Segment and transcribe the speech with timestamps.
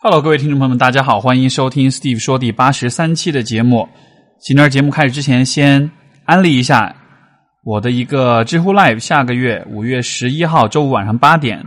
[0.00, 3.88] Hello，各位听众朋友们，大家好，欢迎收听 Steve 说第八十三期的节目。
[4.40, 5.90] 今天节目开始之前，先
[6.24, 6.94] 安利一下
[7.64, 11.58] 我的一个知乎 Live，下个月五月十一号周五晚上八点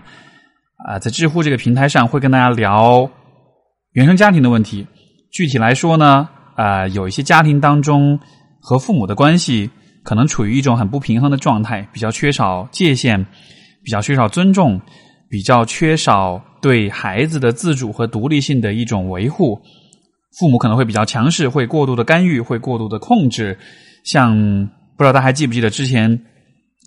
[0.88, 3.12] 啊，在知乎这个平台上会跟大家聊
[3.92, 4.88] 原生家庭的问题。
[5.30, 8.18] 具体来说呢，啊，有一些家庭当中
[8.62, 9.70] 和父母的关系
[10.04, 13.26] 可能处于一种很不平衡的状态，比较缺少界限，
[13.84, 14.80] 比较缺少尊重，
[15.30, 16.42] 比较缺少。
[16.62, 19.60] 对孩子的自主和独立性的一种维护，
[20.40, 23.58] 父母可能会比较强势，会过度的干预，会过度的控制。
[24.04, 24.36] 像
[24.96, 26.20] 不知道大家还记不记得之前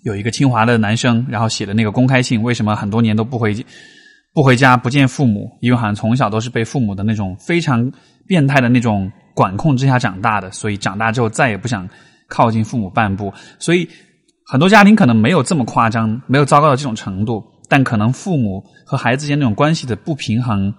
[0.04, 3.54] 有一个清华的男生，然后写的那个公开信，为什么很多年都不回
[4.32, 5.50] 不回家不见父母？
[5.60, 7.90] 因为好像从小都是被父母的那种非常
[8.26, 11.88] 变态的那种管控之下长大的，所以长大之后再也不想
[12.28, 13.32] 靠近父母半步。
[13.58, 13.88] 所以
[14.46, 17.44] 很多家庭可能没有这么夸张，没有糟糕到这种程度。
[17.68, 20.72] 但可能父母和孩子间那种关系的不平衡，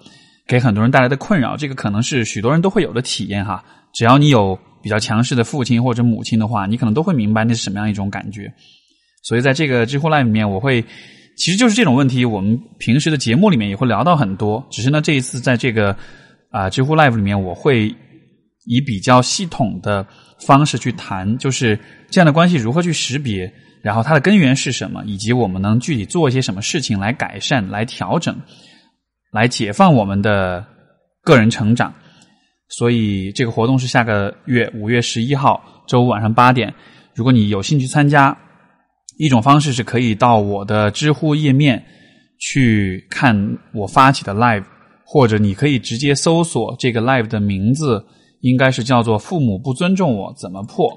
[0.47, 3.63] 给很多人带来的困扰，这个可能是许多人都会有的体验哈。
[3.93, 8.53] 只要你有比较强势的父亲或者母亲的话，你可能都会明白那是什么样一种感觉。
[9.23, 10.83] 所以在这个知乎 Live 里面，我会
[11.37, 14.63] 其实就是这种问题，我们平时的节目里面也会聊到很多。
[14.69, 15.95] 只是呢，这一次在这个
[16.51, 17.95] 啊知乎 Live 里面，我会
[18.65, 20.05] 以比较系统的
[20.45, 21.79] 方式去谈，就是
[22.11, 23.51] 这样的关系如何去识别。
[23.85, 25.03] 然后它的根源是什么？
[25.05, 28.35] 以及我们能具体做一些什么事情来改善、来调整、
[29.31, 30.65] 来解放我们的
[31.21, 31.93] 个人成长？
[32.67, 36.73] 所以这个活动是下个月五月十一号周五晚上八点。
[37.13, 38.35] 如果你有兴趣参加，
[39.19, 41.85] 一种方式是可以到我的知乎页面
[42.39, 44.65] 去看我发起的 live，
[45.05, 48.03] 或者你可以直接搜索这个 live 的名字，
[48.41, 50.89] 应该是叫做“父母不尊重我怎么破”。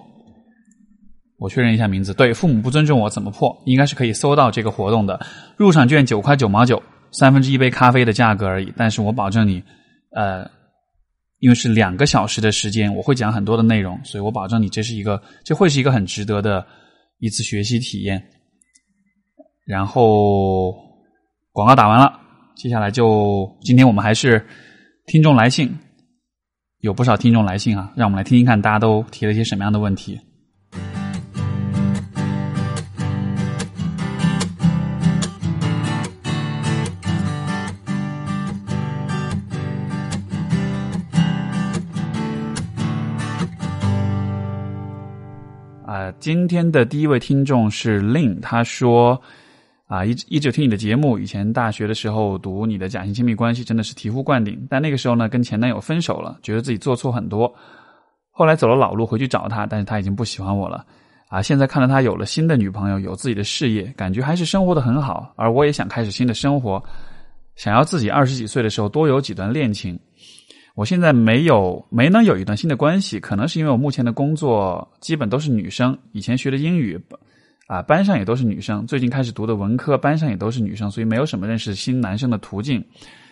[1.39, 3.57] 我确认一下名字，对，父母不尊重我怎么破？
[3.65, 5.25] 应该是可以搜到这个活动的
[5.57, 8.73] 入场券九块九毛九，三分之一杯咖啡的价格而已。
[8.77, 9.63] 但是我保证你，
[10.17, 10.45] 呃，
[11.39, 16.67] 因为是两个小时的时间，我会讲很多的内容，所以我保证你这是一个，这会是一个很值得的
[17.21, 18.21] 一次学习体验。
[19.65, 20.73] 然后
[21.53, 22.19] 广告打完了，
[22.57, 24.45] 接下来就今天我们还是
[25.07, 25.79] 听众来信，
[26.81, 30.19] 有不少听众来信啊，让我们来听听看大家都提了一些什么样的问题。
[46.29, 49.19] 今天的第一位听众是 Lin，他说
[49.89, 57.51] ：“啊，一直一直听你的节目，以前大学的时候读你的假性亲密关系真的是醍醐灌顶，但那个时候呢，跟前男友分手了，觉得自己做错很多。
[58.31, 60.85] 后来走了老路回去找他，但是他已经不喜欢我了。
[61.31, 65.33] 啊，现在看到他有了新的女朋友，有自己的事业，感觉还是生活的很好。
[65.35, 66.85] 而我也想开始新的生活，
[67.57, 69.99] 想要自己二十几岁的时候多有几段恋情。”
[70.79, 76.97] 我现在没有没能有一段新的关系，可能是因为我目前的工作基本都是女生，以前学的英语
[77.67, 82.81] 啊班上也都是女生，最近开始读的文科班上也都是女生，所以没有什么认识新男生的途径。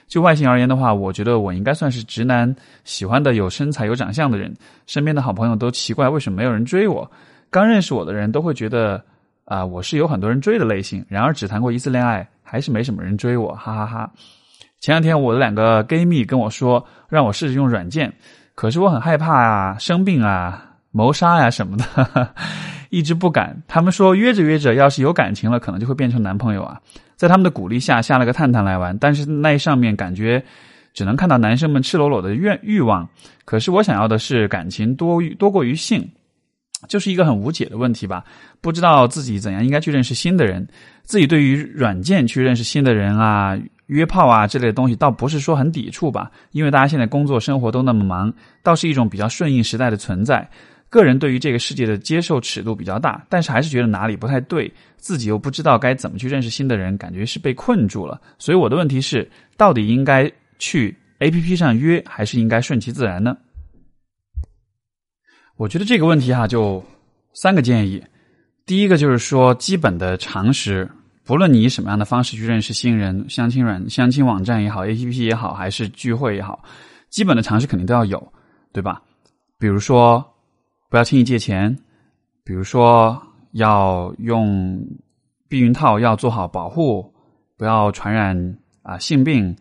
[0.08, 2.52] 就外形而言的话，我觉得我应该算是直男
[2.82, 4.52] 喜欢的有身材有长相的人。
[4.88, 7.08] 身边的好朋友都奇怪为什么没有人追我，
[7.48, 9.00] 刚认识我的人都会觉得
[9.44, 14.12] 啊我是有很多人追的类型，然而只谈过一次恋爱，还是没什么人追我，哈哈哈。
[14.86, 18.12] 前两天我的两个 gay 蜜跟我说，让我试试用软件，
[18.54, 22.32] 可是我很害怕啊，生病啊，谋杀呀什么的，
[22.91, 23.60] 一直不敢。
[23.66, 26.80] 他们说约着约着，要是有感情了，可能就会变成男朋友啊。
[27.16, 30.41] 在他们的鼓励下，下了个探探来玩，但是那上面感觉
[30.94, 33.08] 只能看到男生们赤裸裸的愿欲望，
[33.44, 36.08] 可是我想要的是感情多多过于性。
[36.88, 38.22] 就是一个很无解的问题吧，
[38.60, 40.64] 不知道自己怎样应该去认识新的人，
[41.03, 48.32] 自己对于软件去认识新的人啊、约炮啊这类的东西，倒不是说很抵触吧，因为大家现在工作生活都那么忙，
[48.62, 50.48] 倒是一种比较顺应时代的存在。
[50.88, 58.20] 个人对于这个世界的接受尺度比较大，但是还是觉得哪里不太对，自己又不知道该怎么去认识新的人，感觉是被困住了。
[58.38, 63.36] 所以我的问题是，到底应该去 A P P 上约，还是应该顺其自然呢？
[65.56, 66.84] 我觉得这个问题哈，就
[67.34, 68.03] 三个建议。
[68.65, 70.88] 第一个就是说，基本的常识，
[71.26, 76.62] 不论你以什么样的方式去认识新人，相亲软、相亲网站也好，APP 也好，还是聚会也好，
[77.10, 78.32] 基本的常识肯定都要有，
[78.72, 79.02] 对吧？
[79.58, 80.24] 比如说，
[80.88, 81.74] 不要轻易借钱；
[82.44, 83.20] 比如说，
[83.50, 84.80] 要用
[85.48, 87.12] 避孕套，要做好保护，
[87.58, 89.56] 不要传染啊性病。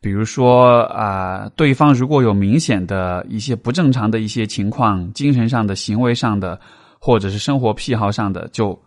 [0.00, 6.58] 比如说啊，对方如果有明显的一些不正常的一些情况，精神上的、行为上的，
[7.00, 8.80] 或者是生活癖好上的，就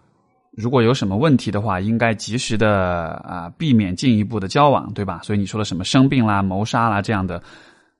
[0.55, 5.19] 如果有什么问题的话，应该及时的啊避免进一步的交往，对吧？
[5.23, 7.41] 所以你说的什么生病啦、谋杀啦这样的，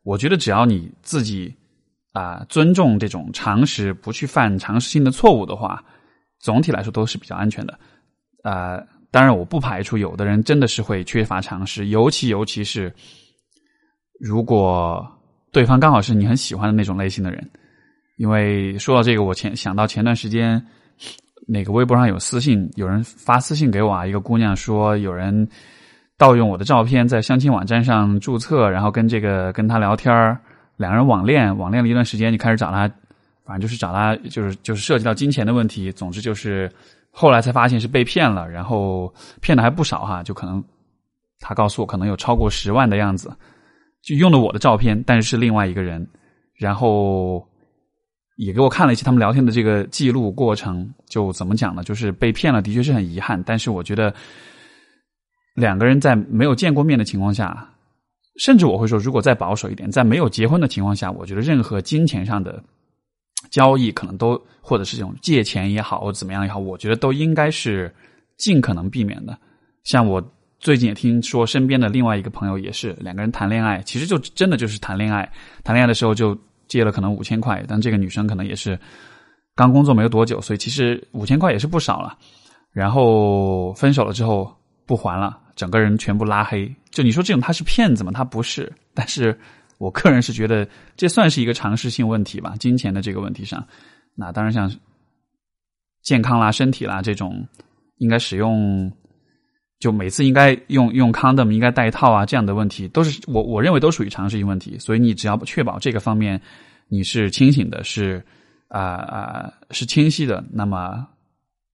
[0.03, 1.53] 我觉得只要你自己
[2.11, 5.83] 啊尊重这种常识，不去犯常识性的错误的话，
[6.39, 7.79] 总体来说都是比较安全的。
[8.44, 8.79] 啊，
[9.09, 12.94] 当然我不排除有的人真的是会缺乏常识，尤其尤其是
[14.19, 15.03] 如果
[15.51, 17.49] 对方刚好是你很喜欢的那种类型的人。
[18.17, 20.63] 因为说到这个，我前想到前段时间，
[21.45, 25.48] 那个微博上有私信，有人发私信给我啊，一个姑娘说有人
[26.18, 30.13] 盗用我的照片在相亲网站上注册，然后跟这个跟他聊天
[30.78, 32.88] 两个人网恋，网恋了一段时间，就开始找他，
[33.45, 36.72] 反正就是找他，就是就是涉及到金钱的问题，总之就是
[37.12, 40.63] 后来才发现是被骗了，然后骗的还不少哈，就可能
[41.40, 43.36] 他告诉我可能有超过十万的样子，
[44.01, 46.07] 就用了我的照片，但是是另外一个人，
[46.56, 47.45] 然后。
[48.36, 51.83] 也给我看了一些他们聊天的这个记录过程，就怎么讲呢？
[51.83, 53.39] 就是被骗了，的确是很遗憾。
[53.45, 54.12] 但是我觉得
[55.54, 57.69] 两个人在没有见过面的情况下，
[58.38, 62.63] 甚至我会说，如果再保守一点，在没有结婚的情况下，我觉得任何金钱上的
[63.51, 67.94] 交易，可能都或者是这种借钱也好，或怎么样也好，我觉得都应该是
[68.38, 69.38] 尽可能避免的。
[69.83, 70.19] 像我
[70.59, 75.31] 最近也听说，身边的另外一个朋友也是两个人谈恋爱，其实就真的就是谈恋爱，
[75.63, 76.36] 谈恋爱的时候就。
[76.69, 78.80] 借了可能五千块，但这个女生可能也是
[79.55, 82.17] 刚工作没有多久，所以其实五千块也是不少了。
[82.71, 84.51] 然后分手了之后
[84.85, 86.73] 不还了，整个人全部拉黑。
[86.91, 88.11] 就你说这种他是骗子吗？
[88.11, 89.38] 他不是，但是
[89.77, 93.65] 我个人是觉得这算是一个常识性问题吧，金钱的这个问题上。
[94.15, 94.71] 那当然像
[96.01, 97.47] 健康啦、身体啦这种，
[97.97, 98.91] 应该使用。
[99.79, 104.79] 就每次应该用用 condom 应该带套啊，这样的问题都是我我认为都属于常识性问题。
[104.79, 106.39] 所以你只要确保这个方面
[106.88, 108.25] 你是清醒的，是
[108.73, 111.07] 啊啊是清晰的，那么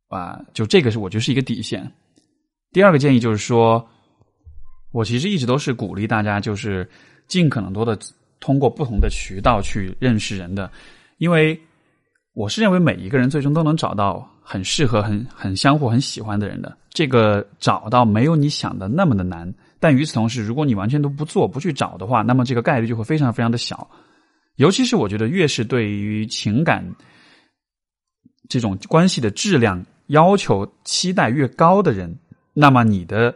[0.10, 1.92] 啊就这个是我觉得是一个底线。
[2.72, 3.88] 第二个建议就是说，
[4.92, 6.88] 我其实一直都是鼓励大家，就是
[7.28, 7.98] 尽可能多的
[8.40, 10.70] 通过不同的渠道去认识人的，
[11.18, 11.60] 因为
[12.34, 14.30] 我是认为每一个人最终都能找到。
[14.52, 23.88] 很适合、很很相互、很喜欢的人的这个找到没有你想的那么的难，但与此同时，如果你完全都不做、不去找的话，那么这个概率就会非常非常的小。
[24.60, 26.86] 尤其是我觉得，越是对于情感
[28.48, 32.18] 这种关系的质量要求、期待越高的人，
[32.54, 33.36] 那么你的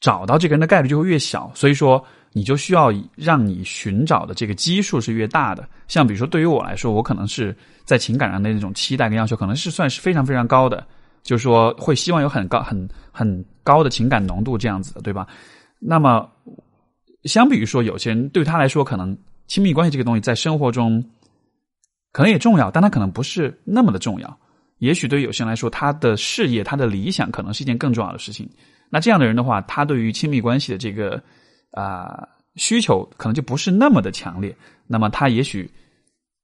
[0.00, 1.50] 找到这个人的概率就会越小。
[1.54, 2.04] 所以说。
[2.32, 5.66] 你就需要让你寻找的这个基数是越大的。
[5.88, 10.86] 像比如说，对于我来说，我可能是在情感上的那种期待跟要求，可能是算是非常非常高的，
[11.22, 15.26] 就是说会希望有很高、很很高的情感浓度这样子的，对吧？
[15.78, 16.30] 那么，
[17.24, 19.16] 相比于说，有些人对他来说，可能
[19.46, 21.04] 亲密关系这个东西在生活中
[22.12, 24.38] 可能也重要，但他可能不是那么的重要。
[24.78, 28.48] 也许对于有些人来说，他的事业、他的理想可能是一件更重要的事情。
[28.90, 31.22] 那这样的人的话，他对于亲密关系的这个。
[31.72, 34.56] 啊，需求可能就不是那么的强烈，
[34.86, 35.70] 那么他也许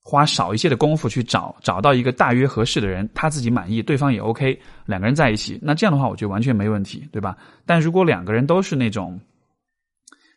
[0.02, 7.34] 花少一些的功夫去找找到一个大约合适的人，他自己满意，对方也 OK，两个人在一起，那这样的话我觉得完全没问题，对吧？
[7.64, 9.18] 但如果两个人都是那种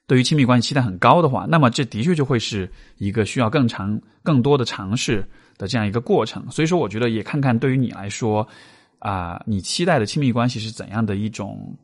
[0.07, 6.45] 对于亲密关系期待很高的话，那么这的确就会是一个需要更长、更多的尝试的这样一个过程。
[6.51, 8.47] 所以说，我觉得也看看对于你来说
[8.99, 11.75] 啊，你期待的亲密关系是怎样的一种。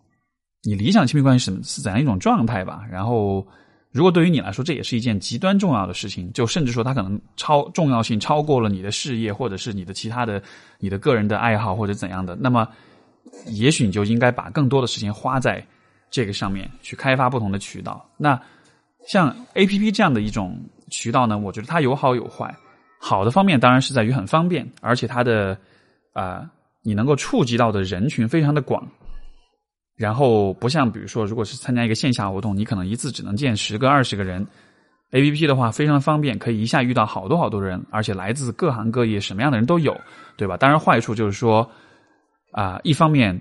[0.64, 2.86] 你理想亲密关系是是怎样一种状态吧？
[2.88, 3.44] 然后，
[3.92, 10.40] 如果对于你来说这也是一件极端重要的事情，就甚至说它可能超重要性超过了你的事业，或者是你的其他的
[10.78, 12.68] 你的个人的爱好或者怎样的，那么
[13.48, 15.66] 也许你就应该把更多的时间花在
[16.12, 18.06] 这个上面，去开发不同的渠道。
[18.18, 18.40] 那
[19.08, 20.60] 像 A P P 这样的一种
[20.92, 22.54] 渠道呢，我觉得它有好有坏。
[23.00, 25.58] 好的方面当然是在于很方便，而且它的
[26.14, 26.48] 啊，
[26.84, 28.88] 你能够触及到的人群非常的广。
[29.96, 34.46] 然后不像，比如说，如果是参加一个线下活动，你可能一次只能见十个、二十个人。
[35.12, 40.00] A P P 的话非常方便，可以一下遇到好多好多人，而且来自各行各业，什么样的人都有，
[40.38, 40.56] 对吧？
[40.58, 41.70] 当然，坏处就是说，
[42.52, 43.40] 啊，一方面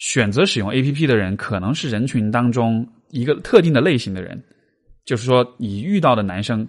[0.00, 4.42] 选择使用 A P P 的人可能是人群当中一个特定的类型的人，
[5.04, 6.66] 就是说，你遇到的男生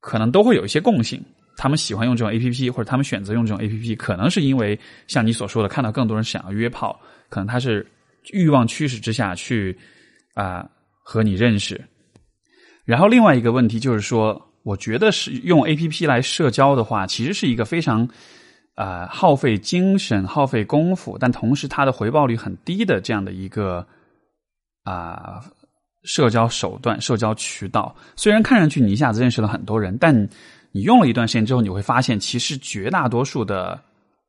[0.00, 1.22] 可能都会有一些共性。
[1.56, 7.86] 他们喜欢用这种 A P P，或者他们选择用这种 A P P，可能是因为像你所说的，看到更多人想要约炮，可能他是
[8.32, 9.76] 欲望驱使之下去
[10.34, 10.68] 啊
[11.04, 11.80] 和你认识。
[12.84, 18.08] 然后另外一个问题就是说，我觉得是用 A P P 来社交的话，其实是一个非常
[18.80, 23.86] 啊耗费精神、耗费功夫，但同时它的回报率很低的这样的一个
[24.84, 25.44] 啊
[26.04, 27.94] 社交手段、社交渠道。
[28.16, 30.28] 虽然看上去你一下子认识了很多人，但
[30.72, 33.78] 你用了一段时间之后，你会发现，其实绝大多数的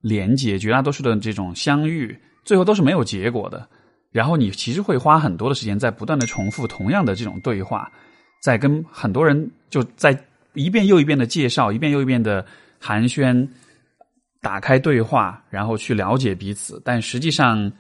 [0.02, 3.66] 连接，绝大多数的这种相遇，最后都是没有结果的。
[4.12, 7.90] 然后你其实会花很多的时间在不断的重复同样的这种对话，
[8.44, 12.46] 在跟很多人就在一遍又一遍的介绍，一遍又一遍的
[12.80, 13.48] 寒暄，
[14.42, 16.82] 打开对话，然后去了解彼此。
[16.84, 17.72] 但实际上，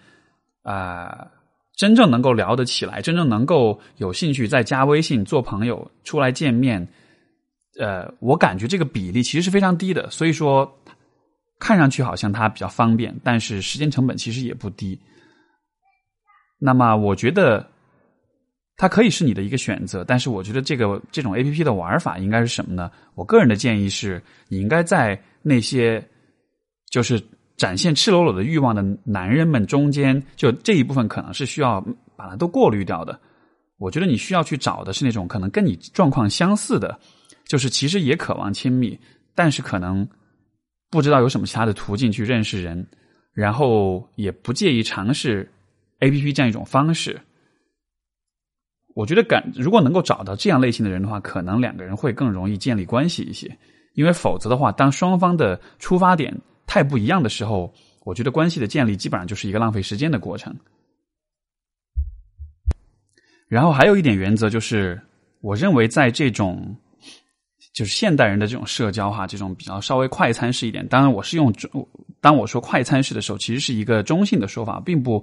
[0.61, 1.27] 啊，
[1.75, 6.87] 真正能够聊得起来，真正能够有兴趣再加微信做朋友、出来见面，
[7.79, 10.09] 呃，我感觉这个比例其实是非常低的。
[10.11, 10.71] 所以说，
[11.59, 14.99] 看上去好像它比较方便，但是时间成本其实也不低。
[16.59, 17.67] 那么，我觉得
[18.77, 22.91] 它可以是你的一个选择，但是我觉得这个这种 A P P 的玩法应该是什么呢？
[23.15, 26.07] 我个人的建议是，你应该在那些
[26.91, 27.19] 就是
[27.57, 31.83] 展现赤裸裸的欲望的男人们中间，就这一部分可能是需要
[32.15, 33.19] 把它都过滤掉的。
[33.77, 36.99] 我觉得你需要去找的是那种可能跟你状况相似的，
[37.45, 38.99] 就是其实也渴望亲密，
[39.33, 40.07] 但是可能
[40.91, 42.85] 不知道有什么其他的途径去认识人，
[43.33, 45.51] 然后也不介意尝试。
[45.99, 47.21] A P P 这样一种方式，
[48.95, 53.55] 我觉得感如果能够找到这样类型的人的话，可能两个人会更容易建立关系一些。
[53.93, 56.35] 因为否则的话，当双方的出发点
[56.71, 57.73] 太不一样的时候，
[58.05, 60.55] 我觉得关系的建立基本上就是一个浪费时间的过程。
[63.49, 64.97] 然后还有一点原则就是，
[65.41, 66.73] 我认为在这种
[67.73, 70.87] 就是现代人的这种社交哈，这种比较稍微快餐式一点。
[70.87, 71.53] 当然，我是用
[72.21, 75.21] 当我说快餐式的时候，其实是一个中性的说法，并不。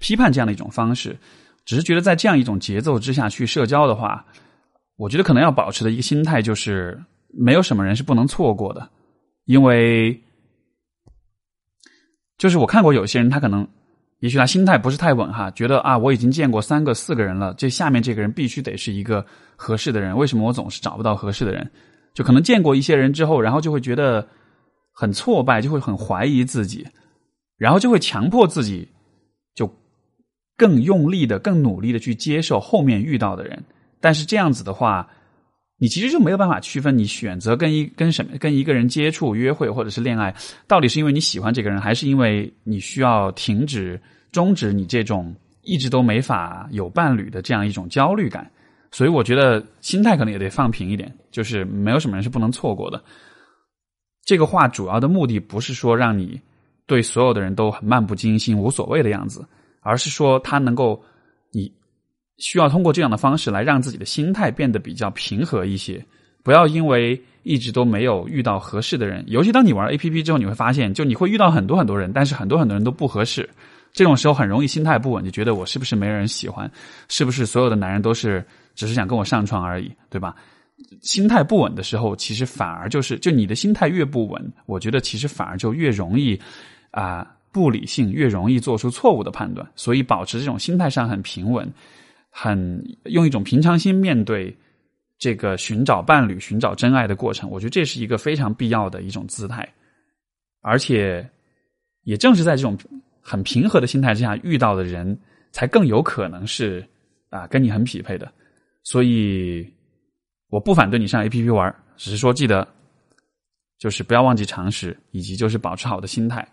[0.00, 1.18] 批判这样的一种方式，
[1.64, 4.24] 只是觉得在这样一种节奏之下去社交的话，
[4.96, 6.96] 我觉得可能要保持的一个心态就是，
[7.32, 8.88] 没有什么人是不能错过的，
[9.46, 10.16] 因为
[12.38, 13.66] 就是我看过有些人，他可能
[14.20, 19.24] 也许他心态不是太稳哈，觉得啊我已经见过三个四个人了，这下面这个人必须得是一个
[19.56, 21.70] 合适的人，为什么我总是找不到合适的人？
[22.14, 24.26] 就可能见过一些人之后，然后就会觉得
[24.92, 26.86] 很挫败，就会很怀疑自己，
[27.58, 28.88] 然后就会强迫自己
[29.54, 29.70] 就。
[30.56, 33.62] 更用力的、更努力的去接受后面遇到的人，
[34.00, 35.08] 但是这样子的话，
[35.78, 40.34] 你其实就没有办法区分你选择跟一跟什么跟一个人接触、约会或者是恋爱，
[40.66, 44.00] 到底是因为你喜欢这个人，还是因为你需要停止、
[44.32, 48.50] 终止你这种一直都没法有伴侣的这样一种焦虑感。
[48.90, 53.02] 所以我觉得心态可能也得放平一点，就是没有什么人是不能错过的。
[54.24, 56.40] 这个话主要的目的不是说让你
[56.86, 59.46] 对所有的人都很漫不经心、无所谓的样子。
[59.80, 61.02] 而是说，他能够，
[61.50, 61.72] 你
[62.38, 66.04] 需要通过这样的方式来让自己的心态变得比较平和一些，
[66.42, 69.24] 不要因为一直都没有遇到合适的人。
[69.26, 73.48] 尤其当你玩 A P P 之后，你会发现，就你会遇到很多很多人，但是很多很多人都不合适。
[73.92, 76.70] 这种时候很容易心态不稳，就觉得我是不是没人喜欢？
[77.08, 79.90] 是不是所有的男人都是只是想跟我上床而已？
[80.08, 80.34] 对吧？
[81.02, 86.38] 心态不稳的时候，其实反而就是，就你的心态越不稳，我觉得其实反而就越容易
[86.90, 87.26] 啊。
[87.50, 91.66] 不理性越容易做出错误的判断，所以保持这种心态上很平稳，
[92.30, 94.56] 很用一种平常心面对
[95.18, 97.50] 这个寻找伴侣、寻找真爱的过程。
[97.50, 99.68] 我觉得这是一个非常必要的一种姿态，
[100.60, 101.28] 而且
[102.02, 102.78] 也正是在这种
[103.20, 105.18] 很平和的心态之下遇到的人，
[105.50, 106.86] 才更有可能是
[107.30, 108.30] 啊跟你很匹配的。
[108.84, 109.68] 所以
[110.48, 112.66] 我不反对你上 A P P 玩，只是说记得
[113.78, 116.46] 就是不要忘记常识，以及就是保持好的心态。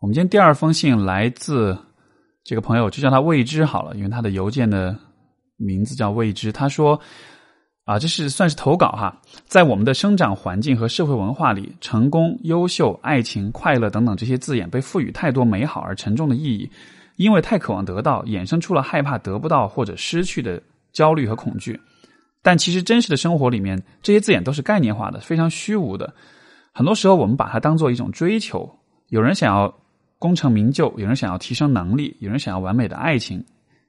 [0.00, 1.78] 我们今天第二封信来自
[2.44, 4.96] 这个朋友，就叫他未知好了，因为他的邮件的
[5.56, 6.50] 名字叫未知。
[6.50, 7.00] 他说
[7.86, 16.68] ：“啊，这是算是投稿哈，在我们的生长环境和社会文化里，成功、优秀、爱情、快乐等等这些字眼被赋予太多美好而沉重的意义，
[17.16, 20.60] 因为太渴望得到，衍生出了害怕得不到或者失去的
[20.92, 21.80] 焦虑和恐惧。
[22.42, 26.12] 但其实真实的生活里面，这些字眼都是概念化的，非常虚无的。
[26.72, 28.68] 很多时候，我们把它当做一种追求，
[29.10, 29.72] 有人想要。”
[30.22, 33.44] 功成名就，有人想要提升能力，有人想要完美的爱情，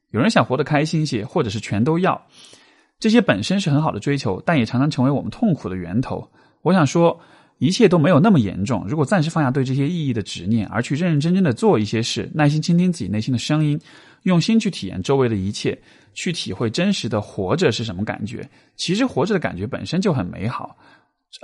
[0.10, 2.20] 有人想活得开心些，或者是全都要。
[3.00, 6.28] 这些本身是很好的追求，但也常常成为我们痛苦的源头。
[6.64, 7.20] 我想说，
[7.60, 8.84] 一切都没有那么严重。
[8.88, 13.80] 如果暂时放下对这些意义的执念，而去认认真真的做一些事，耐心倾听自己内心的声音，
[14.24, 15.78] 用心去体验周围的一切，
[16.16, 18.50] 去体会真实的活着是什么感觉。
[18.76, 20.76] 其实活着的感觉本身就很美好。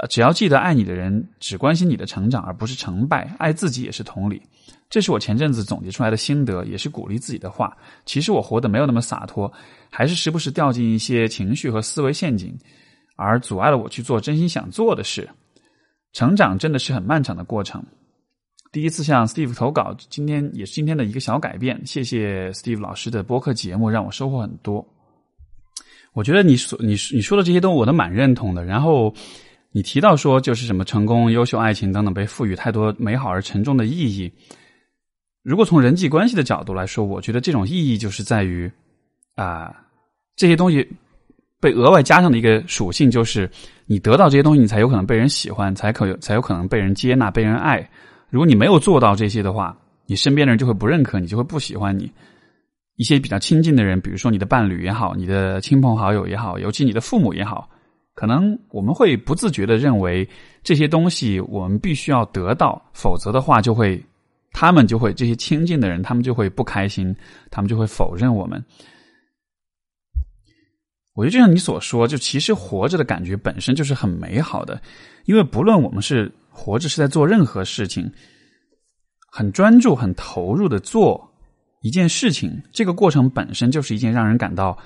[0.09, 3.33] 只要记得爱你的人只关心你的成长，而不是成败。
[3.37, 4.41] 爱自己也是同理。
[4.89, 7.77] 这是我前阵子总结出来的心得，也是鼓励自己的话。
[8.05, 9.51] 其实我活得没有那么洒脱，
[9.91, 12.57] 还是时不时掉进一些情绪和思维陷阱，
[13.15, 15.29] 而阻碍了我去做真心想做的事。
[16.13, 17.83] 成长真的是很漫长的过程。
[18.71, 21.79] 第一次向 Steve 投稿，今天也是今天的一个小改变。
[21.85, 24.87] 谢谢 Steve 老师的播客节目，让我收获很多。
[26.13, 28.65] 我觉得你所你你说的这些都我都蛮认同的。
[28.65, 29.13] 然后
[29.71, 34.31] 你提到说，就是什么成功、优秀、爱情等等，被赋予太多美好而沉重的意义。
[35.43, 38.69] 如果从人际关系的角度来说，我觉得这种意义就是在于
[39.35, 39.73] 啊，
[40.35, 40.87] 这些东西
[41.59, 43.49] 被额外加上的一个属性，就是
[43.85, 47.87] 你得到这些东西，你才有可能被人喜欢，才可才有可能被人接纳、被人爱。
[48.29, 52.11] 如果你没有做到这些的话，你身边的人就会不认可你，就会不喜欢你。
[52.95, 57.69] 一些比较亲近的人，比如说你的伴侣也好，你的亲朋好友也好，尤其你的父母也好，
[58.19, 60.27] 可能我们会不自觉的认为
[60.61, 64.03] 这些东西我们必须要得到，否则的话就会。
[64.51, 67.15] 他们就会这些亲近的人，他们就会不开心，
[67.49, 68.61] 他们就会否认我们。
[71.13, 74.81] 我觉得就像你所说，就其实活着的感觉本身就是很美好的，
[75.25, 78.11] 因为不论我们是活着是在做任何事情，
[79.31, 81.31] 很专注、很投入的做
[81.81, 84.77] 一件事情，这个过程本身就是一件让人感到，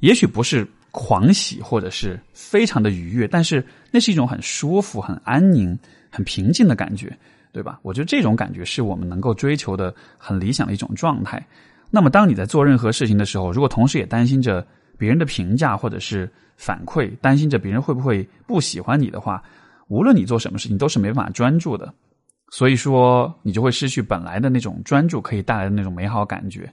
[0.00, 5.76] 也许不是狂喜或者是非常的愉悦，但是那是一种很舒服、很安宁、
[6.08, 7.12] 很平静的感觉。
[7.54, 7.78] 对吧？
[7.82, 11.46] 我觉得这种感觉是我们能够追求的很理想的一种状态。
[11.90, 19.42] 那么，当你在做任何事情的时候，如果同时也担心着别人的评价或者是反馈，担心着别人会不会不喜欢你的话，
[19.88, 21.92] 无论你做什么事情都是没办法专注的。
[22.50, 26.72] 所以说，你就会失去本来的那种专注可以带来的那种美好感觉。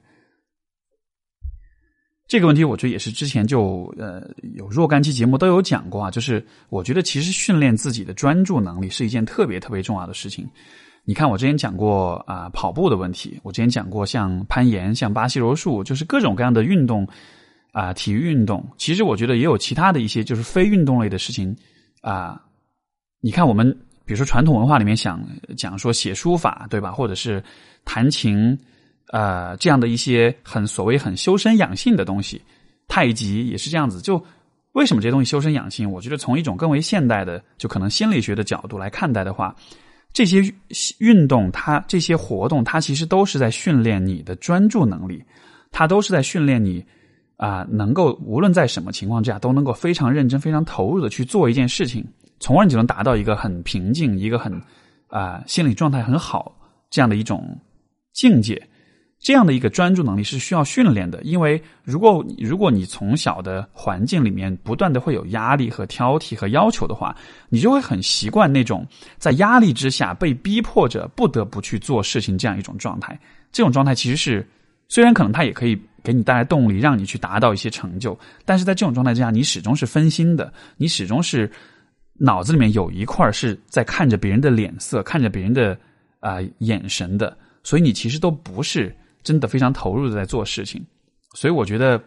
[2.29, 4.21] 这个问题，我觉得也是之前就呃
[4.53, 6.11] 有若干期节目都有讲过啊。
[6.11, 10.47] 就是我觉得其实训练自己的专注能力是一件特别特别重要的事情。
[11.05, 17.07] 你看，我之前讲过啊跑步的问题，我之前讲过像攀岩、像巴西柔术，就是各种各样的运动
[17.71, 18.63] 啊体育运动。
[18.77, 21.55] 其实我觉得也有其他的一些就是非运动类的事情
[22.01, 22.39] 啊。
[23.21, 25.19] 你看，我们比如说传统文化里面想
[25.57, 26.91] 讲说写书法，对吧？
[26.91, 27.43] 或者是
[27.83, 28.55] 弹琴。
[29.11, 32.41] 呃，这样的一些很所谓很修身养性的东西，
[32.87, 33.99] 太极也是这样子。
[34.01, 34.23] 就
[34.73, 35.91] 为什么这些东西修身养性？
[35.91, 39.55] 我觉得从一种更为现代的，就可能心理学的角度来看待的话，
[40.13, 40.43] 这些
[40.99, 45.23] 运动它这些活动，它其实都是在训练你的专注能力，
[45.71, 46.85] 它都是在训练你
[47.37, 52.05] 啊，能够无论在什么情况之下，都能够非常认真、非常投入的去做一件事情，
[52.39, 54.61] 从而你就能达到一个很平静、一个很
[55.07, 56.55] 啊心理状态很好
[56.91, 57.59] 这样的一种
[58.13, 58.61] 境界。
[59.19, 67.13] 这样的一个专注能力是需要训练的，因为如果如果你从小的环境里面不断的会有压力和挑剔和要求的话，
[67.49, 73.19] 你就会很习惯那种在压力之下被逼迫着不得不去做事情这样一种状态。
[73.51, 74.47] 这种状态其实是
[74.87, 81.51] 虽然可能它也可以给你带来动力，让你去达到一些成就，但是在这种状态之下，你始终是分心的，你始终是
[82.13, 85.77] 脑子里面有一块是在看着别人的脸色，看着别人的
[86.21, 88.95] 啊眼神的，所以你其实都不是。
[89.23, 90.85] 真的非常投入的在做事情，
[91.33, 92.01] 所以我觉得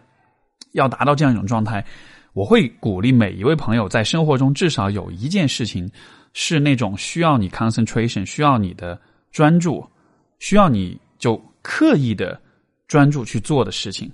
[0.72, 1.84] 要达到这样一种状态，
[2.32, 5.90] 我会鼓励每一位朋友在生活中至少有一件事情
[6.32, 8.98] 是那种需要你 concentration、需要你的
[9.30, 9.86] 专注、
[10.38, 12.40] 需要你就刻意的
[12.88, 14.10] 专注去做的事情。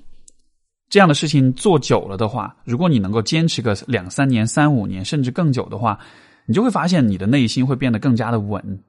[0.91, 5.99] 这样的事情做久了的话，如果你能够坚持个两三年、三五年，甚至更久的话，
[6.47, 8.83] 你就会发现你的内心会变得更加的稳。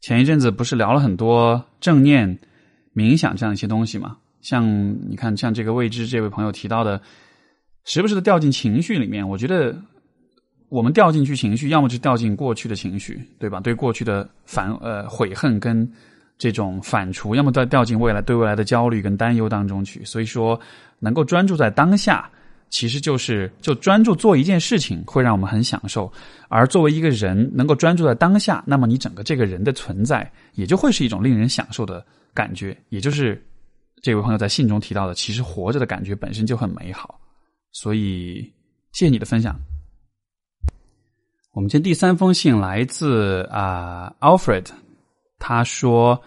[0.00, 2.38] 前一阵子不是聊了很多正念。
[2.94, 4.66] 冥想这样一些东西嘛，像
[5.08, 7.00] 你看，像这个未知这位朋友提到的，
[7.84, 9.28] 时不时的掉进情绪里面。
[9.28, 9.76] 我觉得
[10.68, 13.60] 我们掉进去情绪，要么就掉进过去的情绪，对吧？
[13.60, 15.88] 对过去的反呃悔恨跟
[16.38, 20.04] 这种反刍，要么在掉进未来对未来的焦虑跟担忧当中去。
[20.04, 20.58] 所以说，
[20.98, 22.30] 能够专注在当下，
[22.70, 26.10] 其实就是就专注做一件事情，会让我们很享受。
[26.48, 32.02] 而作为一个人，能够专注在当下，那么你整个这个人的存在，也就会是一种令人享受的。
[32.32, 33.44] 感觉，也就是
[34.04, 37.20] 这位朋友在信中提到的，其实活着的感觉本身就很美好。
[37.72, 38.40] 所以，
[38.92, 39.58] 谢谢你的分享。
[41.52, 44.66] 我们今天第三封信来自啊，Alfred，
[45.40, 46.22] 他说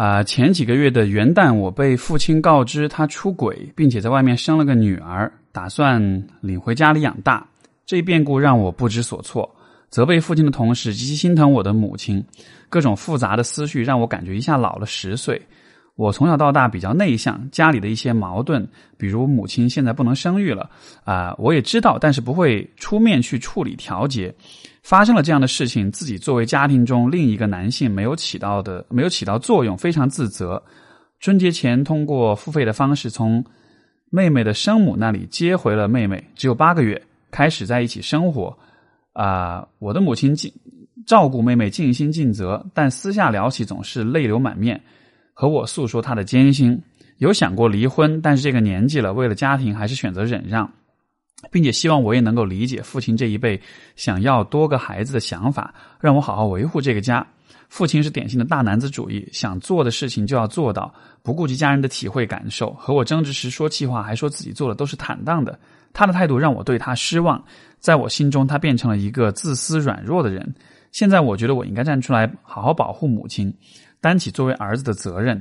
[0.00, 6.00] 啊，前几个月的元旦，我被父亲告知他出轨，并且在外面生了个女儿，打算
[6.40, 7.46] 领回家里养大。
[7.84, 9.54] 这一变故让我不知所措。
[9.90, 12.24] 责备父亲的同时，极其心疼我的母亲。
[12.70, 15.38] 各种复杂的思绪让我感觉一下老了十岁。
[16.00, 20.70] 我从小到大比较内向，家里的一些矛盾，比如母亲现在不能生育了
[21.04, 24.34] 啊，我也知道，但是不会出面去处理调节。
[24.82, 30.62] 发生了这样的事情，自己作为家庭中另一个男性没有起到的没有起到作用，非常自责。
[31.18, 33.44] 春节前通过付费的方式从
[34.08, 36.98] 妹妹的生母那里接回了妹妹，只有八个月，
[37.30, 38.56] 开始在一起生活。
[39.12, 40.50] 啊，我的母亲尽
[41.06, 44.80] 照顾妹妹尽心尽责，但私下聊起总是泪流满面，
[45.40, 46.78] 和我诉说她的艰辛。
[47.16, 50.70] 有想过离婚，但是这个年纪了，为了家庭还是选择忍让。
[51.50, 53.58] 并且希望我也能够理解父亲这一辈
[53.96, 57.26] 想要多个孩子的想法，让我好好维护这个家。
[57.70, 62.74] 父亲是典型的大男子主义，想做的事情就要做到，不顾及家人的体会感受。
[62.74, 65.58] 和我争执时说气话，还说自己做的都是坦荡的。
[65.94, 67.42] 他的态度让我对他失望，
[67.78, 70.54] 在我心中，他变成了一个自私软弱的人。
[70.92, 73.54] 现在我觉得我应该站出来，好好保护母亲，
[74.00, 75.40] 担起作为儿子的责任。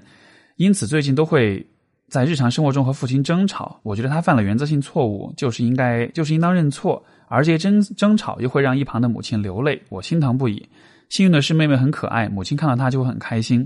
[0.57, 1.65] 因此，最近都会
[2.09, 3.79] 在日常生活中和父亲争吵。
[3.83, 7.01] 我觉得他犯了原则性错误，就是应该，就是应当认错。
[7.27, 10.67] 而这些争争吵又会让一旁的母亲流泪，我心疼不已。
[11.07, 13.65] 幸运的是，妹妹很可爱，母亲看到她就会很开心。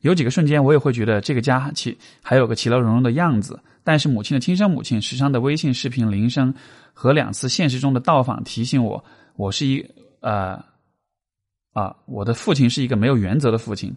[0.00, 3.58] 有几个瞬间，我也会觉得这个家其还有个其乐融融的样子。
[3.82, 6.52] 但是，母亲的亲生母亲时常的微信视频铃声
[6.92, 9.02] 和两次现实中的到访提醒我，
[9.36, 9.84] 我是一
[10.20, 10.62] 呃。
[11.72, 13.92] 啊，我的父亲是一个没有原则的父亲。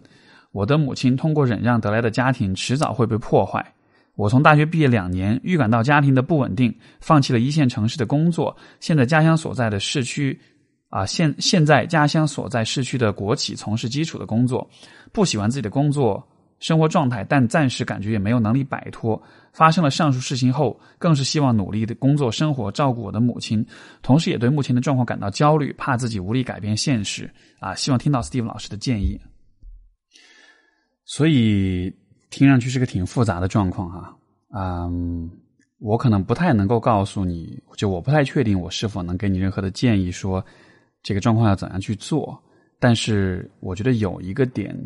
[0.52, 3.74] 我的母亲通过忍让得来的家庭，迟早会被破坏。
[4.14, 10.38] 我从大学毕业两年，预感到家庭的不稳定，放弃了一线城市的工作，现在家乡所在的市区，
[10.88, 14.68] 啊，现现在家乡所在市区的国企从事基础的工作，
[15.12, 16.26] 不喜欢自己的工作。
[16.58, 19.22] 生活状态，但暂时感觉也没有能力摆脱。
[19.52, 23.64] 发生了上述事情后，更是希望努力的工作、生活，照顾我的母亲，
[24.02, 27.30] 同时也对目前的状况感到焦虑，怕自己无力改变现实。
[27.60, 29.20] 啊，希望听到 Steve 老师的建议。
[31.08, 31.92] 所以
[32.30, 34.14] 听上去是个挺复杂的状况哈。
[34.54, 35.28] 嗯，
[35.78, 40.44] 我可能不太能够告诉你，就我不太确定我是否能给你任何的建议，说
[41.02, 42.40] 这个状况要怎样去做。
[42.78, 44.78] 但是我觉得有一个点。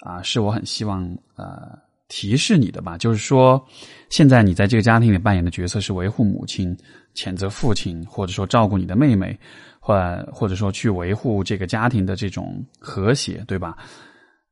[0.00, 1.02] 啊，是我很希望
[1.34, 3.64] 呃提示你的吧，就是说，
[4.10, 6.76] 现在你在这个家庭里扮演的角色是维护母亲、
[7.14, 9.34] 谴责父亲，或者说照顾你的妹妹，
[9.80, 9.96] 或
[10.30, 13.78] 或者说去维护这个家庭的这种和谐，对吧？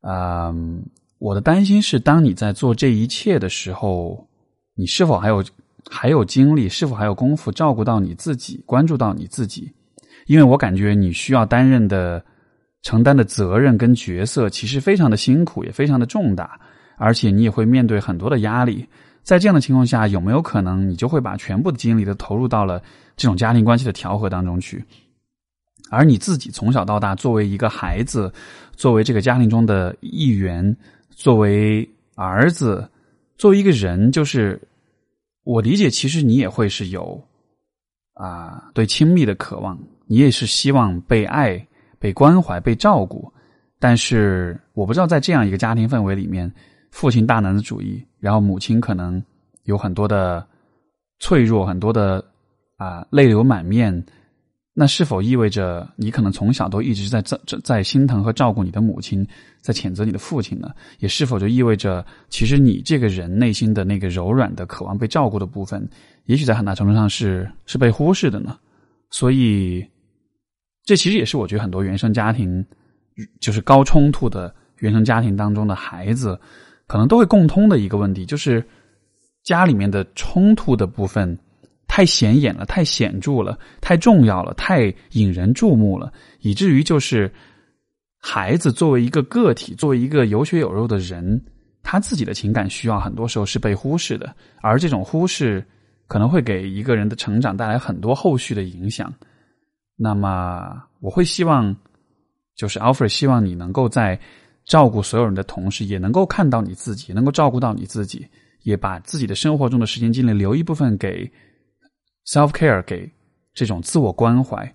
[0.01, 0.83] 嗯，
[1.23, 4.27] 我的担心是，当你在做这一切的时候，
[4.75, 5.45] 你是否还有
[5.89, 9.71] 还有精力，是否还有功夫照顾到你自己，关注到你自己？
[10.27, 12.23] 因为我感觉你需要担任的。
[12.85, 16.59] 承担的责任跟角色其实非常的辛苦，也非常的重大，
[16.97, 18.85] 而且你也会面对很多的压力。
[19.23, 22.83] 在这样的情况下，有没有可能你就会把全部的精力都投入到了
[23.17, 24.85] 这种家庭关系的调和当中去？
[25.93, 28.33] 而你自己从小到大作为一个孩子，
[28.75, 30.77] 作为这个家庭中的一员，
[31.23, 32.91] 作为儿子，
[33.39, 34.61] 作为一个人，就是
[35.45, 37.23] 我理解，其实你也会是有
[38.15, 41.65] 啊对亲密的渴望，你也是希望被爱。
[42.01, 43.33] 被关怀、被照顾，
[43.79, 46.53] 但是我不知道在这样一个家庭氛围里面，
[46.91, 49.23] 父亲大男子主义，然后母亲可能
[49.67, 50.45] 有很多的
[51.21, 52.25] 脆弱，很多的
[52.77, 54.05] 啊泪流满面，
[54.75, 59.27] 那是否意味着你可能从小都一直在在在心疼和照顾你的母亲，
[59.61, 60.71] 在谴责你的父亲呢？
[60.99, 65.89] 也是否就意味着其实你这个人内心的那个柔软的、渴望被照顾的部分，
[66.27, 68.59] 也许在很大程度上是是被忽视的呢？
[69.11, 69.87] 所以。
[70.85, 72.67] 这其实也是我觉得很多原生家庭，
[73.39, 76.37] 就是高冲突的原生家庭当中的孩子，
[76.89, 78.67] 可能都会共通的一个问题，就是
[79.45, 81.39] 家里面的冲突的部分
[81.95, 87.31] 太显眼了、太显著了、太重要了、太引人注目了，以至于就是
[88.19, 91.39] 孩子作为一个个体、作为一个有血有肉的人，
[91.83, 95.63] 他自己的情感需要很多时候是被忽视的，而这种忽视
[96.07, 99.13] 可能会给一个人的成长带来很多后续的影响。
[99.95, 101.77] 那么我会希望，
[102.57, 104.19] 就是 Alfred 希望你能够在
[104.65, 108.27] 照顾所有人的同时，也能够看到你自己，能够照顾到你自己，
[108.63, 111.31] 也把自己的生活中的时间精力留一部分给
[112.27, 113.11] self care，给
[113.55, 114.75] 这种自我关怀，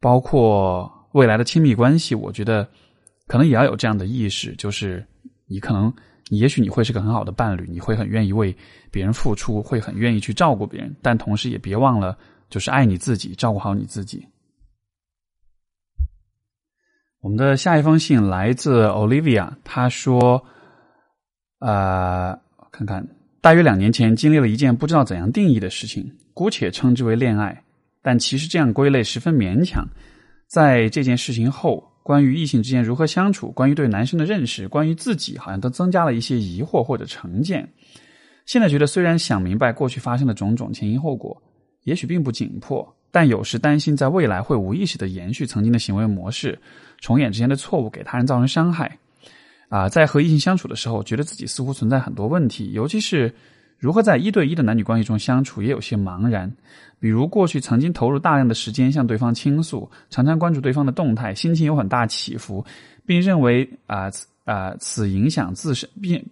[0.00, 2.14] 包括未来的亲密关系。
[2.14, 2.68] 我觉得
[3.26, 5.06] 可能也要有这样的意识，就是
[5.46, 5.92] 你可能，
[6.28, 8.56] 你也许你会是个很好的伴侣，你会很愿意为
[8.90, 12.16] 别人付出，会很愿意去照顾别人，但同时也别忘了，
[12.48, 14.26] 就是爱你自己，照顾好你自己。
[17.20, 20.44] 我们的下一封信来自 Olivia，她说
[21.58, 22.38] ：“呃，
[22.70, 23.08] 看看，
[23.40, 27.62] 大约两年前经历了一件不知道怎样定义的事情，姑且称之为恋爱，
[28.02, 29.86] 但其实这样归类十分勉强。
[30.46, 37.66] 在这件事情后，关于异性之间如何相处，关于对男生的认识，关于自己，好像都增加了一些疑惑或者成见。
[38.44, 41.42] 现在觉得，虽然想明白过去发生的种种前因后果，
[41.84, 46.58] 也许并不紧迫。”但有时担心，在未来会无意识的延续曾经的行为模式，
[46.98, 48.98] 重演之前的错误，给他人造成伤害。
[49.68, 53.32] 啊，在和异性相处的时候，觉得自己似乎存在很多问题，尤其是
[53.78, 56.50] 如何在一对一的男女关系中相处，也有些茫然。
[56.98, 62.64] 比如过去曾经投入大量的时间向对方倾诉，常常关注对方的动态，心情有很大起伏，
[63.04, 64.10] 并认为啊
[64.44, 66.24] 啊此影响自身，并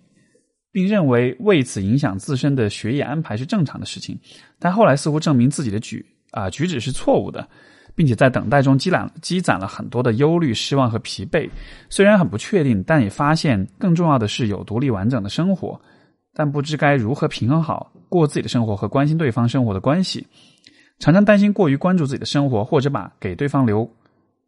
[0.71, 4.19] 并认为为此影响自身的学业安排是正常的事情。
[4.59, 6.05] 但后来似乎证明自己的举。
[6.31, 7.47] 啊举止是错误的，
[7.95, 11.47] 并且在等待中积攒积攒了很多的忧虑、失望和疲惫。
[11.91, 15.79] 虽然很不确定，但也发现更重要的是有独立完整的生活，
[16.35, 20.27] 但不知该如何平衡好过自己的生活和关心对方生活的关系。
[20.99, 23.91] 常常担心过于关注自己的生活，或者把给对方留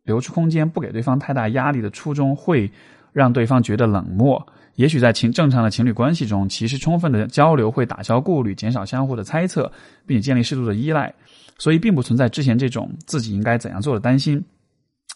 [0.04, 2.70] 留出空间，不给对方太大压力的初衷，会
[3.12, 4.44] 让对方觉得冷漠。
[4.76, 9.70] 也许在情正常的情侣关系中，其实充分的交流会打消顾虑，减少相互的猜测，
[10.06, 11.12] 并且建立适度的依赖，
[11.58, 14.44] 所以并不存在之前这种自己应该怎样做的担心。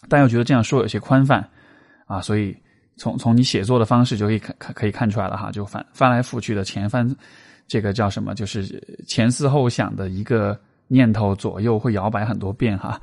[0.07, 1.45] 但又觉得这样说有些宽泛
[2.05, 2.55] 啊，所以
[2.99, 7.09] 从从你写作的方式就可以看可以看出来了哈，就翻翻来覆去的前翻，
[7.67, 8.35] 这个叫什么？
[8.35, 12.99] 就是前思后想的一个念头左右会摇摆很多遍哈。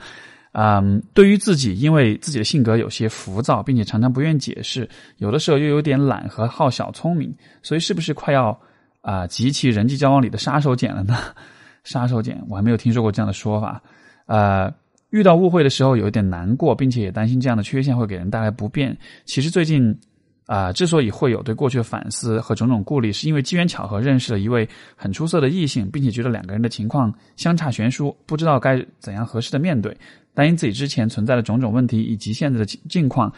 [0.52, 8.58] 嗯，对于自己，因为自己的性格有些浮躁，并且常常不愿解释，有的时候又有点懒和好小聪明，所以是不是快要
[9.02, 11.16] 啊集齐人际交往里的杀手锏了呢？
[11.84, 13.82] 杀手锏，我还没有听说过这样的说法。
[14.26, 14.72] 呃，
[15.16, 18.94] 遇到误会的时候有一点难过，并且也担心这样的缺陷会给人带来不便。
[19.24, 19.96] 其实最近
[20.44, 29.96] 啊，之所以会有对过去的反思和种种顾虑，是因为机缘巧合认识了一位很出色的异性，并且觉得两个人的情况相差悬殊，不知道该怎样合适的面对。
[30.34, 33.32] 担心自己之前存在的种种问题以及现在的境况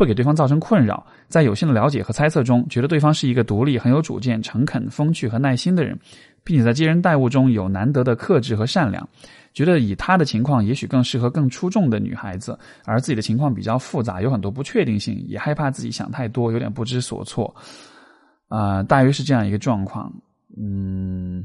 [0.00, 5.94] 会给对方造成困扰，在有限的了解和猜测中，觉得对方是一个独立、很有主见、诚恳、风趣和耐心的人，
[6.42, 9.06] 并且在接人待物中有难得的克制和善良。
[9.52, 17.54] 觉得以他的情况，也许更适合更出众的女孩子，而自己的情况比较复杂，有很多不确定性，也害怕自己想太多，有点不知所措。
[18.48, 20.10] 啊，大约是这样一个状况。
[20.56, 21.44] 嗯。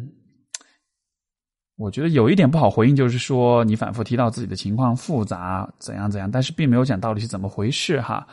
[1.78, 8.26] 我觉得有一点不好回应，就是说你反复提到自己的情况复杂怎样怎样，但是并没有讲到底是怎么回事哈。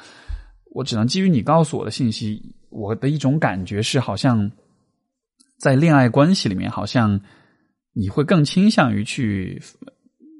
[0.74, 4.48] 我只能基于你告诉我的信息，我的一种感觉是，好像
[5.58, 7.20] 在恋爱关系里面，好像
[7.92, 9.60] 你会更倾向于去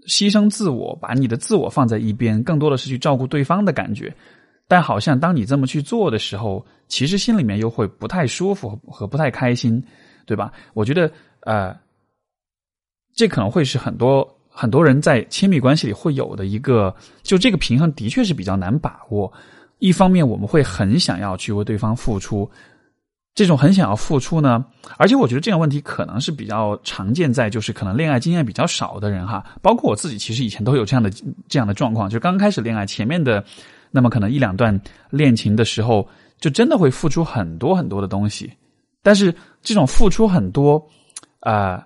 [0.09, 4.15] 牺牲自我，把你的自我放在一边，更多的是去照顾对方的感觉。
[4.69, 9.83] 但好像当你这么去做的时候，其实心里面又会不太舒服和不太开心，
[10.25, 10.53] 对吧？
[10.73, 11.11] 我觉得
[11.41, 11.82] 呃。
[13.15, 19.33] 这可能会是很多很多人在亲密关系里会有的一个，就这个平衡的确是比较难把握。
[19.79, 22.49] 一方面，我们会很想要去为对方付出，
[23.35, 24.65] 这种很想要付出呢，
[24.97, 31.11] 而且我觉得这样问题可能是比较常见在就是可能恋爱经验比较少的人哈，包括我自己，其实以前都有这样的
[31.49, 33.45] 这样的状况，就刚开始恋爱前面的
[33.91, 36.07] 那么可能一两段恋情的时候，
[36.39, 38.53] 就真的会付出很多很多的东西，
[39.03, 40.87] 但是这种付出很多
[41.41, 41.85] 啊。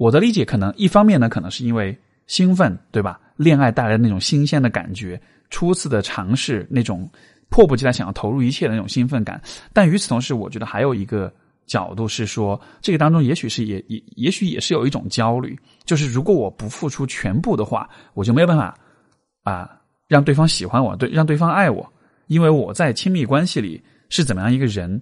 [0.00, 1.94] 我的理解可能一方面呢，可能是因为
[2.26, 3.20] 兴奋，对吧？
[3.36, 7.06] 恋爱带来的那种新鲜的感觉，初次的尝试，那种
[7.50, 9.38] 迫不及待想要投入一切的那种兴奋感。
[9.74, 11.30] 但与此同时，我觉得还有一个
[11.66, 18.74] 角度是说，这个当中也许是也也也许也是有一种焦虑，就是如果我不付出全部的话，我就没有办法
[19.42, 19.68] 啊
[20.08, 21.86] 让对方喜欢我，对让对方爱我，
[22.26, 24.98] 因为我在亲密关系里是怎么样一个人，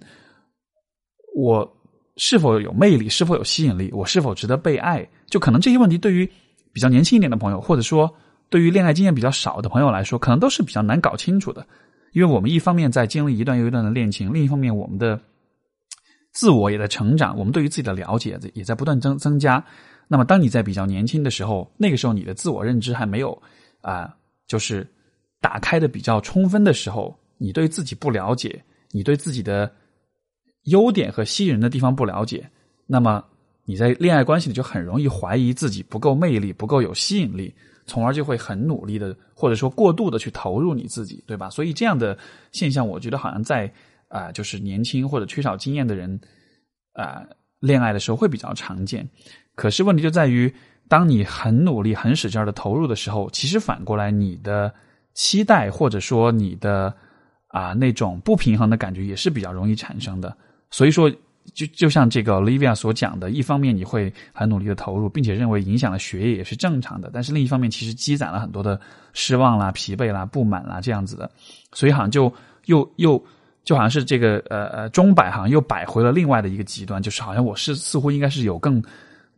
[1.37, 1.78] 我。
[2.21, 3.07] 是否有魅力？
[3.07, 3.89] 是否有吸引力？
[3.93, 5.07] 我是否值得被爱？
[5.27, 6.29] 就可能这些问题对于
[6.73, 8.13] 比较年轻一点的朋友，或者说
[8.49, 11.65] 对于恋爱经验比较少的朋友来说，可能都是比较难搞清楚的。
[12.11, 15.17] 因为我们一方面在经历一段又一段的恋情，另一方面我们的
[16.33, 19.63] 自我也在成长，我们对于自己的了解也在不断增增加。
[20.09, 23.41] 那么，当你在比较年轻的时候，那个时候你的自我认知还没有
[23.79, 24.13] 啊，
[24.45, 24.85] 就是
[25.39, 29.71] 打开的比较充分的时候，你对自己不了解，你对自己的。
[30.63, 32.49] 优点和吸引人的地方不了解，
[32.85, 33.23] 那么
[33.65, 37.53] 你在恋爱关系里就很容易怀疑自己不够魅力、不够有吸引力，
[37.85, 41.49] 从而就会很努力的或者说过度的去投入你自己，对吧？
[41.49, 42.17] 所以这样的
[42.51, 43.71] 现象，我觉得好像在
[44.07, 46.19] 啊，就是年轻或者缺少经验的人
[46.93, 47.23] 啊，
[47.59, 49.07] 恋爱的时候会比较常见。
[49.55, 50.53] 可是问题就在于，
[50.87, 54.73] 当你很努力、很使劲的投入的时候，其实反过来你的
[55.13, 56.91] 期待或者说你的
[57.49, 60.35] 啊那种不平衡的感觉也是比较容易产生的。
[60.71, 61.09] 所以说，
[61.53, 68.79] 就就像这个 Olivia 所讲的，一方面你会很努力的投入，并且认为影响了学业也是正常的，但是另一方面其实积攒了很多的
[69.13, 71.29] 失望啦、疲惫啦、不满啦这样子的，
[71.73, 72.31] 所以好像就
[72.67, 73.19] 又又
[73.63, 78.79] 就好像是这个呃呃钟摆好像又摆回了另外的一个极端，就是好像我是似乎应该是有更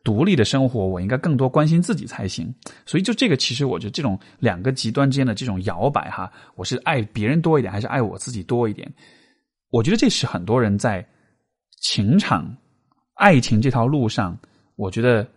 [0.03, 2.53] 独立的生活，我应该更多关心自己才行。
[2.85, 8.91] 所以就这个，其实我觉得这种两个极端之间的这种摇摆哈，我是爱别人多一点，还是爱我自己多一点？
[9.69, 11.07] 我觉得这是很多人在。
[11.81, 12.55] 情场、
[13.15, 14.37] 爱情这条路上，
[14.77, 15.27] 我觉得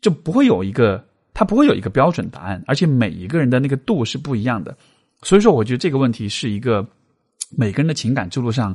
[0.00, 4.74] 就不会有一个，它不会有一个标准答案，而且每一个人的那个度是不一样的。
[5.22, 6.86] 所以说，我觉得这个问题是一个
[7.50, 8.74] 每个人的情感之路上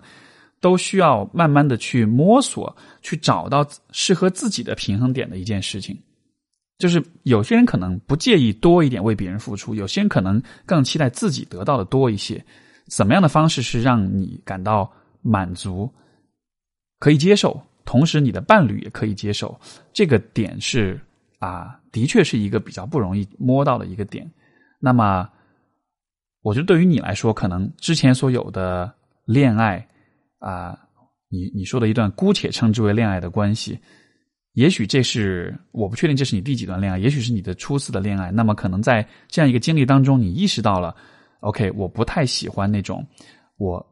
[0.59, 5.97] 都需要慢慢的去摸索，去找到适合自己的平衡点的一件事情。
[6.77, 12.43] 就是有些人可能不介意多一点为别人付出，有些人可能更期待自己得到的多一些。
[12.87, 15.89] 怎么样的方式是让你感到满足、
[17.01, 19.59] 可以接受，同时你的伴侣也可以接受？
[19.91, 21.01] 这个点是
[21.39, 24.31] 啊，的确是一个比较不容易摸到的一个点。
[24.79, 25.27] 那么，
[26.43, 28.93] 我觉得对于你来说，可能之前所有的
[29.25, 29.83] 恋爱
[30.37, 30.77] 啊，
[31.27, 33.79] 你你说的一段姑且称之为恋爱的关系。
[34.53, 38.29] 也许这是我不确定这是你第几段恋爱，也许是你的初次的恋爱。
[38.29, 40.95] 那么可能在这样一个经历当中，你意识到了
[41.39, 43.03] ，OK，我不太喜欢那种
[43.57, 43.83] 我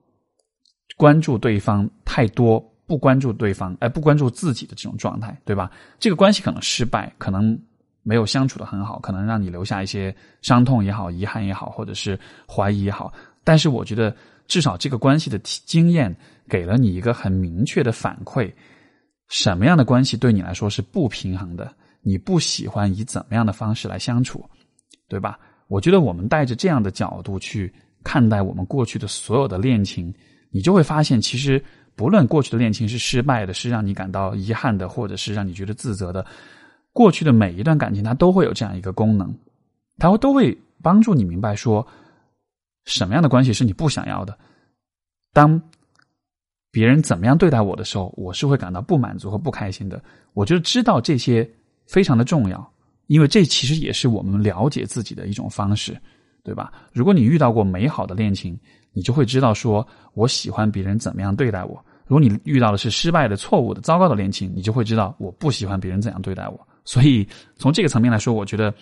[0.95, 5.69] 关注对方太多，不关注对方，哎，不关注自己的这种状态，对吧？
[5.99, 7.55] 这个关系可能失败，可能
[8.01, 13.13] 没有相处的很好，可能让你留下一些伤痛也好、遗憾也好，或者是怀疑也好。
[13.43, 14.15] 但是我觉得，
[14.47, 16.13] 至少这个关系的经验
[16.49, 18.51] 给了你一个很明确的反馈。
[19.27, 21.71] 什么样的关系对你来说是不平衡的？
[22.01, 24.43] 你不喜欢以怎么样的方式来相处，
[25.07, 25.37] 对吧？
[25.67, 27.71] 我觉得我们带着这样的角度去
[28.03, 30.11] 看待我们过去的所有的恋情，
[30.49, 31.63] 你就会发现，其实
[31.99, 36.25] 不论过去的恋情是失败的，是让你感到遗憾的，或者是让你觉得自责的，
[36.93, 39.35] 过去的每一段感情，它都会有这样一个功能，
[39.97, 41.85] 它会都会帮助你明白说，
[42.85, 44.39] 什么样的关系是你不想要的。
[45.33, 45.61] 当
[46.71, 50.01] 别人怎么样对待我的时候，我是会感到不满足和不开心的。
[50.31, 51.45] 我觉得知道这些
[51.85, 52.73] 非常的重要，
[53.07, 55.99] 因为这其实也是我们了解自己的一种方式，
[56.45, 56.71] 对吧？
[56.93, 58.57] 如果你遇到过美好的恋情，
[58.93, 61.75] 你就会知道说我喜欢别人怎么样对待我；
[62.05, 66.67] 如果你遇到的是失败的、错误的、糟糕的恋情，你就会知道我不喜欢别人怎样对待我。
[66.85, 68.73] 所以从这个层面来说，我觉得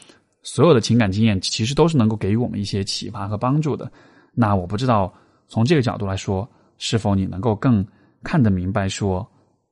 [0.44, 3.92] 所有的情感经验其实都是能够给予我们一些启发和帮助的。
[4.34, 5.14] 那我不知道
[5.48, 6.48] 从这个角度来说。
[6.80, 7.84] 是否你能够更
[8.22, 9.28] 看得明白说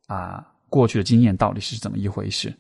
[0.08, 2.52] 啊，过去的经验到底是怎么一回事？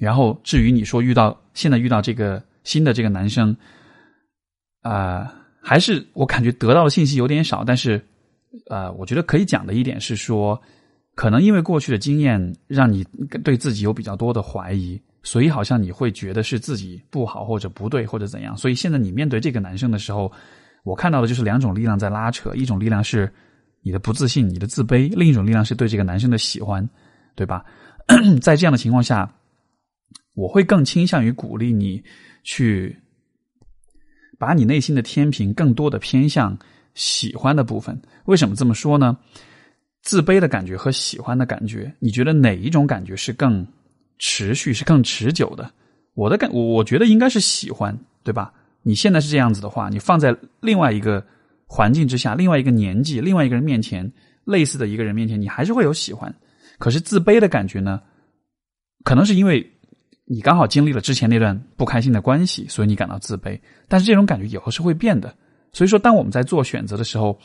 [0.00, 3.56] 然后至于你说遇到现在遇到这个新的这个男生
[4.82, 7.62] 啊，还是我感觉得到的信息有点少。
[7.64, 8.00] 但是
[8.68, 10.60] 呃，我觉得可以讲的一点是说，
[11.14, 13.04] 可能因为过去的经验让你
[13.44, 18.56] 对自己有比较多的怀疑，所以好像你会觉得是自己不好或者不对或者怎样。
[18.56, 20.32] 所以现在你面对这个男生的时候。
[20.82, 23.30] 我看到的就是两种力量在拉扯，一种力量是
[23.82, 26.88] 你的不自信、你的自卑，另一种力量是对这个男生的喜欢，
[27.34, 27.62] 对吧？
[28.40, 29.30] 在这样的情况下，
[30.32, 32.02] 我会更倾向于鼓励你
[32.44, 32.96] 去
[34.40, 36.58] 把你内心的天平更多的偏向
[36.94, 38.00] 喜欢的部分。
[38.24, 39.14] 为什么这么说呢？
[40.00, 43.66] 自卑的感觉和喜欢的感觉，你觉得哪一种感觉是更
[44.18, 45.70] 持续、是更持久的？
[46.14, 48.50] 我的感，我我觉得应该是喜欢，对吧？
[48.82, 51.22] 你现在是这样子的话，你放在另外一个
[51.66, 54.10] 环境之下，另外一个年纪，另外一个人面前，
[54.46, 56.34] 类似的一个人面前，你还是会有喜欢。
[56.78, 58.00] 可是自卑的感觉呢？
[59.04, 59.70] 可能是因为
[60.32, 63.58] 你刚好经历了之前那段不开心的关系，所以你感到自卑。
[63.88, 65.34] 但是这种感觉以后是会变的。
[65.72, 67.36] 所以说，当我们在做选择的时候，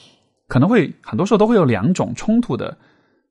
[0.47, 2.77] 可能会很多时候都会有两种冲突的，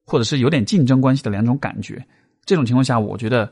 [0.04, 2.04] 或者是有点竞争关系的两种感觉。
[2.44, 3.48] 这种情况下，我觉得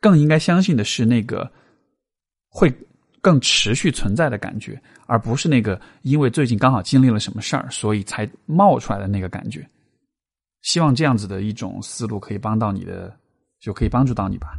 [0.00, 1.48] 更应该相信的是那个
[2.48, 2.72] 会。
[3.22, 9.68] 更持续存在的感觉，而不是那个因为最近刚好经历了什么事儿，所以才冒出来的那个感觉。
[10.62, 13.12] 希望这样子的一种思路可以帮到你的，
[13.58, 14.56] 就可以帮助到你吧。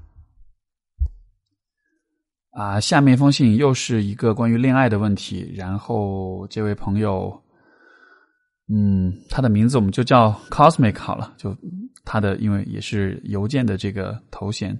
[2.58, 7.40] 啊，下面一封信又是一个关于恋爱的问题，然后这位朋友，
[8.68, 11.56] 嗯，他的名字我们就叫 Cosmic 好了，就
[12.04, 14.76] 他的因为也是邮件的这个头衔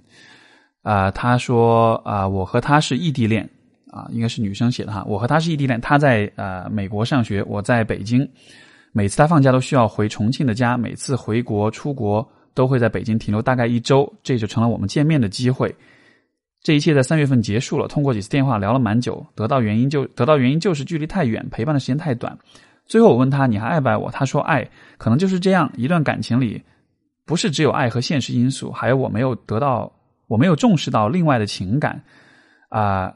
[0.82, 3.48] 啊，他说啊，我和他是异地恋。
[3.90, 5.02] 啊，应该是女生写的哈。
[5.08, 8.28] 我和她是异地恋，她在呃美国上学，我在北京。
[8.92, 15.74] 每次她放假都需要回重庆的家，每次回国出国都会在北京停留大概一周，这就成了我们见面的机会。
[16.62, 22.36] 这一切在三月份结束了，通过几次电话聊了蛮久，得到原因就得到原因就是距离太远，陪伴的时间太短。
[22.86, 24.10] 最后我问他你还爱不爱我？
[24.10, 26.62] 他说爱，可能就是这样一段感情里，
[27.24, 29.92] 不是只有爱和现实因素，还有我没有得到，
[30.26, 32.02] 我没有重视到另外的情感
[32.70, 33.14] 啊。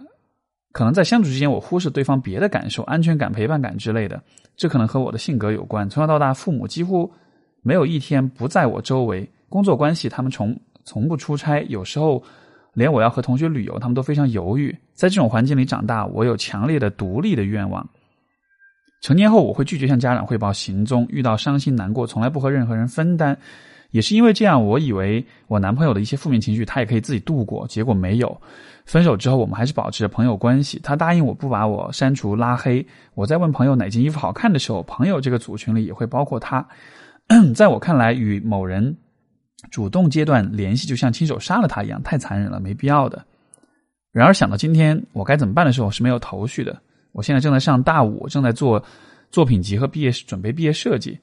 [0.72, 4.22] 可能在相处之间，我忽视对方别的感受、安全感、陪伴感之类的，
[4.56, 5.86] 这可能和我的性格有关。
[5.90, 7.12] 从小到大，父母几乎
[7.62, 9.28] 没有一天不在我周围。
[9.50, 12.22] 工作关系，他们从从不出差，有时候
[12.74, 14.76] 连我要和同学旅游，他们都非常犹豫。
[14.94, 17.86] 在这种环境里长大，我有强烈的独立的愿望。
[19.00, 23.36] 成年后，我会拒绝向家长汇报行踪，遇到伤心难过，从来不和任何人分担。
[23.90, 28.40] 也是因为这样，我以为我男朋友的一些负面情绪，他也可以自己度过，结果没有。
[28.86, 30.80] 分手之后，我们还是保持着朋友关系。
[30.82, 32.86] 他答应我不把我删除拉黑。
[33.14, 36.66] 我在问朋友哪件衣服好看的时候，朋友这个组群里也会包括他。
[37.54, 38.96] 在我看来，与某人
[39.70, 43.24] 主动阶段联系，就像亲手杀了他一样，太残忍了，没必要的。
[44.12, 46.78] 然而想到今天我该怎么办的时候，是没有头绪的。
[47.12, 48.82] 我现在正在上大五，正在做
[49.30, 51.18] 作品集和毕业准备毕业设计。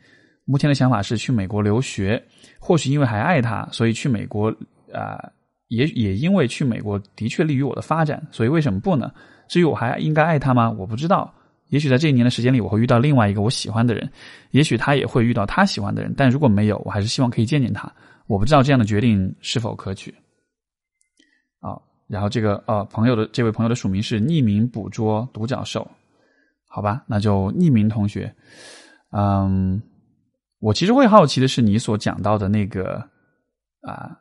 [0.45, 2.23] 目前的想法是去美国留学，
[2.59, 4.49] 或许因为还爱他，所以去美国
[4.91, 5.23] 啊，
[5.67, 9.11] 也也因为去美国的确利于我的发展，所以为什么不呢？
[9.47, 10.71] 至于我还应该爱他吗？
[10.71, 11.31] 我不知道。
[11.69, 14.09] 也许在这一年的时间里，我会遇到另外一个我喜欢的人，
[14.49, 16.11] 也许他也会遇到他喜欢的人。
[16.17, 17.91] 但如果没有，我还是希望可以见见他。
[18.30, 20.13] 我不知道这样的决定是否可取。
[21.59, 21.73] 啊，
[22.07, 25.89] 然后这个呃，朋友的这位朋友的署名是匿名捕捉独角兽，
[26.67, 28.32] 好吧，那就匿名同学。
[29.11, 29.82] 嗯。
[30.61, 33.01] 我其实会好奇的是，你所讲到的那个
[33.80, 34.11] 啊，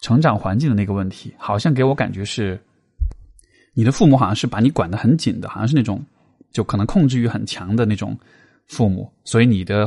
[0.00, 2.58] 成长环境的那个问题，好像给我感觉是，
[3.74, 6.02] 你的父母好像是把你管得很紧的，好像是那种
[6.50, 8.18] 就可能控制欲很强的那种
[8.68, 9.86] 父母，所以你的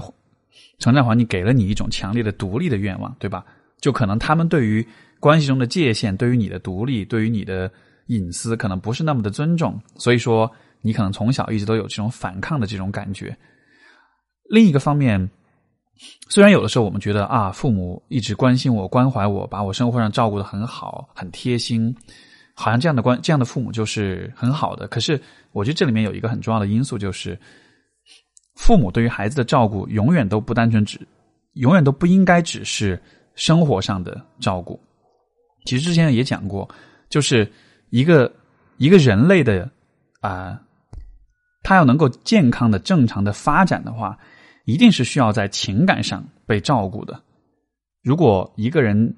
[0.79, 3.45] 成长环境给了你一种强烈的独立的愿望，对吧？
[3.81, 4.85] 就可能他们对于
[5.19, 7.71] 关系中的界限，对于你的独立，对于你的
[8.07, 13.37] 隐私，可能不是那么的尊重，所以说你可能从小一直都有这种反抗的这种感觉。
[14.49, 15.29] 另一个方面。
[16.29, 21.91] 虽然有的时候我们觉得啊，父母一直关心我、关怀我，把我生活上照顾的很好、很贴心，
[22.53, 24.87] 好像这样的关这样的父母就是很好的。
[24.89, 25.19] 可是，
[25.53, 27.35] 我觉得这里面有一个很重要的因素，就是
[28.57, 30.99] 父母对于孩子的照顾永远都不单纯只，
[31.53, 33.01] 永远都不应该只是
[33.35, 34.77] 生活上的照顾。
[35.63, 36.67] 其实之前也讲过，
[37.09, 37.49] 就是
[37.91, 38.29] 一个
[38.77, 39.69] 一个人类的
[40.19, 40.59] 啊，
[41.63, 44.17] 他要能够健康的、正常的发展的话。
[44.69, 47.17] 一定是需要在情感上被照顾的。
[48.03, 49.15] 如果一个人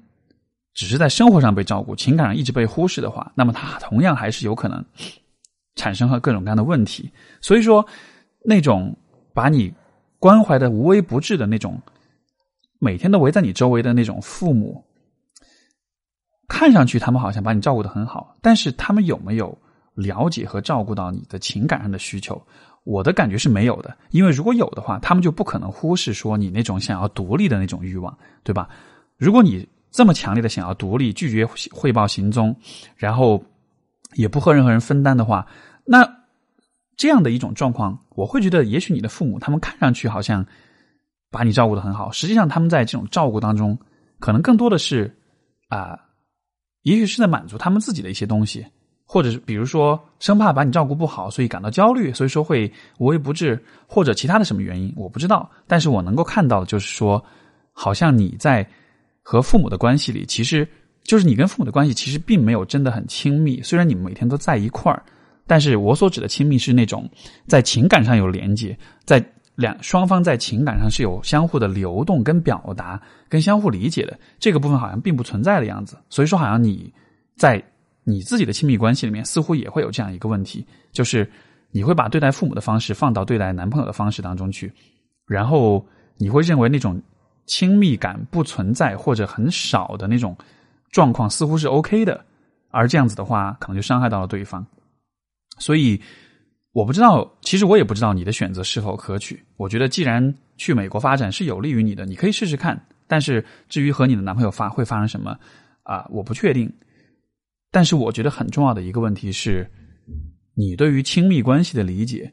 [0.74, 4.80] 只是在生活上被照顾，情感上一直被忽视的话，那么他同样还是有可能
[5.74, 7.10] 产生和各种各样的问题。
[7.40, 7.84] 所以说，
[8.44, 8.96] 那种
[9.32, 9.72] 把你
[10.18, 11.80] 关怀的无微不至的那种，
[12.78, 14.84] 每天都围在你周围的那种父母，
[16.48, 19.56] 看上去他们好像把你照顾的很好，但是他们有没有
[19.94, 22.40] 了解和照顾到你的情感上的需求？
[22.84, 28.68] 我的感觉是没有的，因为如果有的话，他们就不可能忽视说你那种想要独立的那种欲望，对吧？
[29.18, 32.56] 如果你这么强烈的想要独立，拒绝汇报行踪，
[32.96, 33.42] 然后
[34.14, 35.46] 也不和任何人分担的话，
[35.84, 36.02] 那
[37.00, 40.44] 这样的一种状况，我会觉得，也许你的父母他们看上去好像
[41.30, 43.78] 把你照顾的很好，实际上他们在这种照顾当中，
[44.18, 45.10] 可能更多的是
[45.70, 45.98] 啊，
[46.82, 48.66] 也许是在满足他们自己的一些东西。
[49.06, 55.50] 或者是比如说生怕把你照顾不好，所以感到焦虑，所以说会无微不至，或者其他的什么原因，我不知道。
[55.66, 57.24] 但是我能够看到的，就是说，
[57.72, 58.64] 好像你在
[59.22, 60.68] 和父母的关系里，其实
[61.02, 63.60] 就是你跟父母的关系其实并没有真的很亲密。
[63.62, 65.02] 虽然你们每天都在一块儿，
[65.50, 67.10] 但是我所指的亲密是那种
[67.48, 69.20] 在情感上有连接，在
[69.56, 75.96] 两双方在情感上是有相互的流动、跟表达、跟相互理解的这个部分，好像并不存在的样子。
[76.08, 76.92] 所以说，好像你
[77.36, 77.60] 在。
[78.02, 81.30] 你自己的亲密关系里面似乎也会有这样一个问题，就是
[81.70, 84.72] 你会把对待父母的方式放到对待男朋友的方式当中去，
[85.26, 85.86] 然后
[86.16, 87.00] 你会认为那种
[87.44, 90.34] 亲密感不存在或者很少的那种
[90.90, 92.24] 状况似乎是 OK 的，
[92.70, 94.66] 而这样子的话可能就伤害到了对方。
[95.60, 96.00] 所以
[96.72, 99.40] 我不知道，其实我也不知道你的选择是否可取。
[99.56, 102.84] 我觉得既然去美国发展是有利于你的，你可以试试看。
[103.06, 105.38] 但是至于和你的男朋友发会发生什么
[105.82, 106.72] 啊，我不确定。
[107.72, 109.68] 但是我觉得很重要的一个问题是，
[110.54, 112.32] 你对于亲密关系的理解，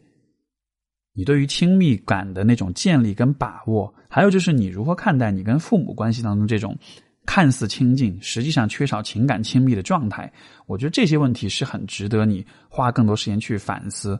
[1.13, 6.77] 你对于亲密感的那种建立跟把握，还有就是你如何看待你跟父母关系当中这种
[7.27, 10.31] 看似亲近，实际上缺少情感亲密的状态，
[10.65, 14.19] 我觉得这些问题是很值得你花更多时间去反思、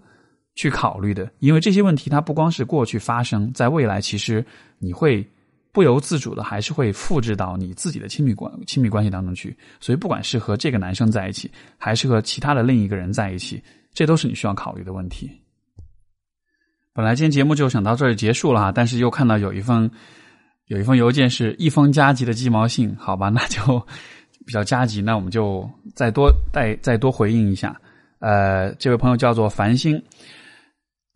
[0.54, 1.28] 去考虑的。
[1.40, 4.46] 因为这些问题它不光是过去发生在未来，其实
[4.78, 5.28] 你会。
[5.74, 13.62] 不由自主的还是会复制到你自己的亲密关亲密关系当中去，所以不管是和这个男生在一起，还是和其他的另一个人在一起，
[13.94, 15.30] 这都是你需要考虑的问题。
[16.94, 19.88] 本来今天节目就想到这儿结束了哈，但是又看到有一封
[20.68, 23.82] 有一封邮件是一封加急的鸡毛信，好吧，那就
[24.46, 27.76] 比较加急，那我们就再多再再多回应一下。
[28.20, 30.02] 呃，这位朋友叫做繁星。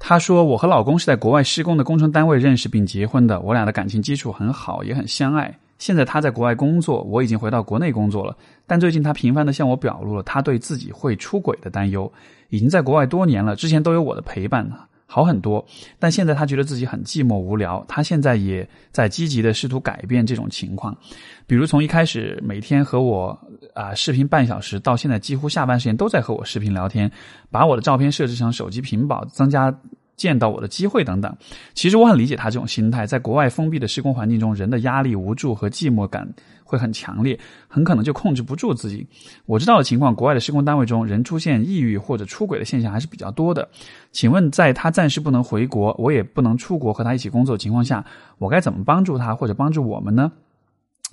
[0.04, 5.56] 他说：“我和老公是在国外施工的工程单位认识并结婚的，我俩的感情基础很好，也很相爱。
[5.78, 8.36] 现在他在国外工作，我已经回到国内工作了。
[8.66, 12.12] 但最近他频繁的向我表露了他对自己会出轨的担忧。
[12.50, 14.76] 已经在国外多年了，之前都有我的陪伴呢。”
[15.14, 15.66] 好很多，
[16.00, 17.84] 但现在他觉得自己很寂寞无聊。
[17.86, 20.98] 他现在也在积极的试图改变这种情况，
[21.46, 23.38] 比如从一开始每天和我
[23.74, 27.12] 啊视频半小时，到现在几乎下班时间都在和我视频聊天，
[27.50, 29.78] 把我的照片设置成手机屏保，增加
[30.16, 31.36] 见到我的机会等等。
[31.74, 36.26] 其实我很理解他这种心态，在国外封闭的施工环境中，人的压力、无助和寂寞感
[36.72, 39.06] 会很强烈，很可能就控制不住自己。
[39.46, 43.68] 我知道的情况，国外的施工单位中，人出现抑郁或者出轨的现象还是比较多的。
[44.14, 48.06] 请问，在他暂时不能回国，我也不能出国和他一起工作的情况下，
[48.38, 50.32] 我该怎么帮助他或者帮助我们呢？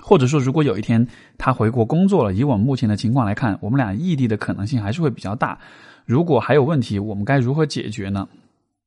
[0.01, 1.05] 或者说，如果有一天
[1.37, 5.59] 他回国工作了，以我们目前的情况来看，我们俩异地的可能性还是会比较大。
[6.07, 8.29] 如果还有问题，我们该如何解决呢？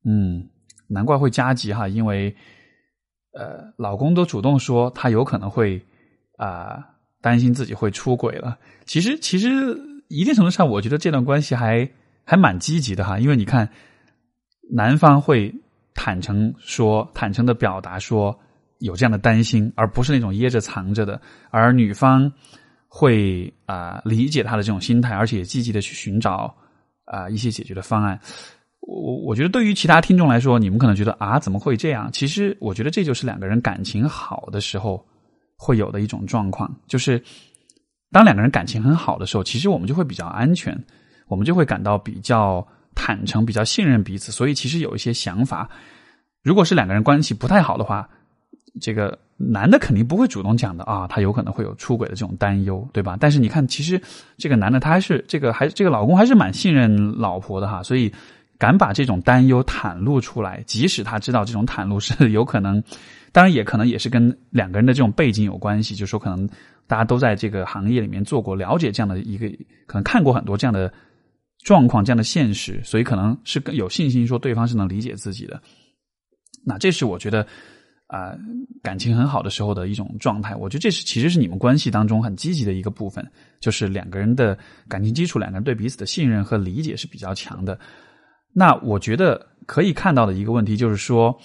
[0.04, 0.48] 嗯，
[0.88, 2.34] 难怪会加急哈，因为
[3.34, 5.80] 呃，老公都主动说他有可能会
[6.44, 6.84] 啊
[7.20, 8.58] 担心自己会出轨了。
[8.84, 9.78] 其实，其实
[10.08, 11.88] 一定程度上，我觉得这段关系还
[12.24, 13.68] 还蛮积极的哈，因为你看，
[14.72, 15.54] 男方会
[15.94, 18.36] 坦诚说，坦诚的表达说。
[18.82, 21.20] 有这样的担心，而不是那种掖着藏着的，
[21.52, 22.32] 而女方
[22.88, 26.52] 会啊理解他的这种心态，而且积极的去寻找
[27.04, 28.18] 啊一些解决的方案。
[28.80, 32.10] 我我觉得对于其他听众来说，你们可能觉得啊怎么会这样？
[32.10, 35.06] 其实我觉得这就是两个人感情好的时候
[35.62, 37.22] 会有的一种状况，就是
[38.10, 40.76] 当两个人感情很好的时候，其实我们就会比较安全，
[41.28, 44.32] 我们就会感到比较坦诚，比较信任彼此。
[44.32, 45.70] 所以其实有一些想法，
[46.42, 48.08] 如果是两个人关系不太好的话。
[48.80, 53.18] 这个男的肯定不会主动讲的啊，他有可能会有出轨的这种担忧，对吧？
[53.20, 54.00] 但是你看，其实
[54.38, 58.10] 这个男的他还是这个还这个老公还是蛮信任老婆的哈，所以
[58.62, 62.80] 敢把这种担忧袒露出来，即使他知道这种袒露是有可能，
[63.32, 66.48] 当然也可能也是跟两个人的这种背景有关系，就是说可能
[66.86, 69.48] 大家都在这个行业里面做过，了解这样的一个，
[69.88, 70.94] 可能看过很多这样的
[71.64, 75.60] 状况、这样的现实，所以可能是更有信心说对方是能理解自己的。
[76.64, 77.44] 那这是我觉得。
[78.08, 78.36] 啊，
[78.82, 83.26] 感情很好的时候的一种状态，我觉得这是其实是你们关系当中很积极的一个部分，
[83.58, 87.78] 就是两个人的感情基础，两个人对彼此的信任和理解是比较强的。
[88.52, 91.36] 那我觉得可以看到的一个问题就是说，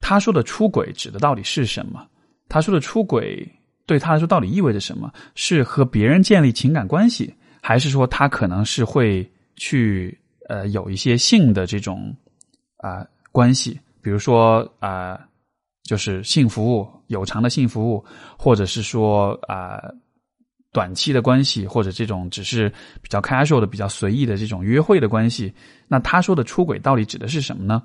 [0.00, 2.06] 他说的出轨指的到底是什么？
[2.48, 3.46] 他说的出轨
[3.86, 5.12] 对他来说到底意味着什么？
[5.34, 12.14] 是和别人建立情感关系，还是说他可能是会去呃有一些性的这种
[12.78, 15.20] 啊关系，比如说啊。
[15.88, 18.04] 就是性服务有偿的性服务，
[18.36, 19.80] 或者是说啊
[20.76, 22.68] 短期的关系，或者这种只是
[23.00, 25.50] 比较 casual 的、比较随意的这种约会的关系。
[25.88, 27.82] 那他说的出轨到底指的是什么呢？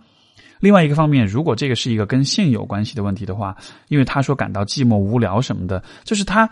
[0.59, 3.55] 另外一个方面，如果这个是一个跟性有关系的问题的话，
[3.87, 6.49] 因为他说感到寂寞、无聊什么的，就是他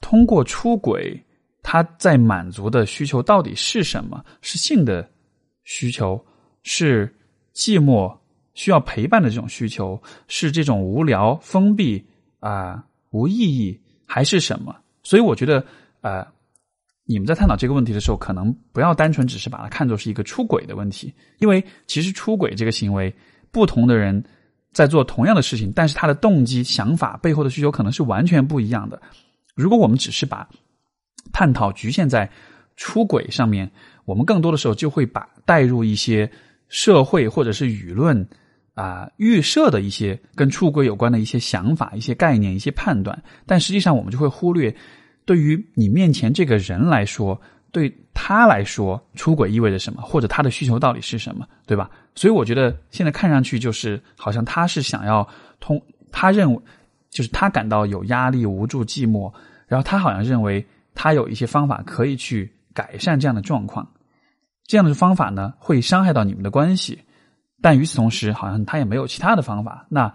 [0.00, 1.20] 通过出轨，
[1.60, 4.24] 他在满足的需求到底是什么？
[4.42, 5.10] 是性的
[5.64, 6.24] 需求？
[6.62, 7.12] 是
[7.52, 8.16] 寂寞？
[8.54, 12.06] 需要陪伴的这种需求是这种无聊、封闭
[12.38, 14.76] 啊、无意义，还是什么？
[15.02, 15.64] 所以我觉得，
[16.00, 16.26] 呃，
[17.04, 23.14] 你们在探讨这个问题的时候，可能不要单纯只是把它看作是一个出轨的问题，因为其实出轨这个行为，
[23.50, 24.24] 不同的人
[24.72, 29.00] 在做同样的事情，但是他的动机、想法背后的需求可能是完全不一样的。
[29.54, 30.48] 如果我们只是把
[31.32, 32.30] 探讨局限在
[32.76, 33.70] 出轨上面，
[34.04, 36.30] 我们更多的时候就会把带入一些
[36.68, 38.28] 社会或者是舆论。
[38.74, 44.74] 啊，预设的一些跟出轨有关的一些想法、一些概念、一些判断，但实际上我们就会忽略，
[45.30, 51.88] 对于你面前这个人来说，对他来说，出轨意味着什么，或者他的需求到底是什么，对吧？
[52.16, 55.24] 所以我觉得现在看上去就是好像他是想要
[55.60, 56.60] 通，他认为
[57.10, 59.32] 就是他感到有压力、无助、寂寞，
[59.68, 60.66] 然后他好像认为
[60.96, 63.88] 他有一些方法可以去改善这样的状况，
[64.64, 67.00] 这样的方法呢会伤害到你们的关系。
[67.62, 69.86] 但与此同时，好像他也没有其他的方法。
[69.88, 70.12] 那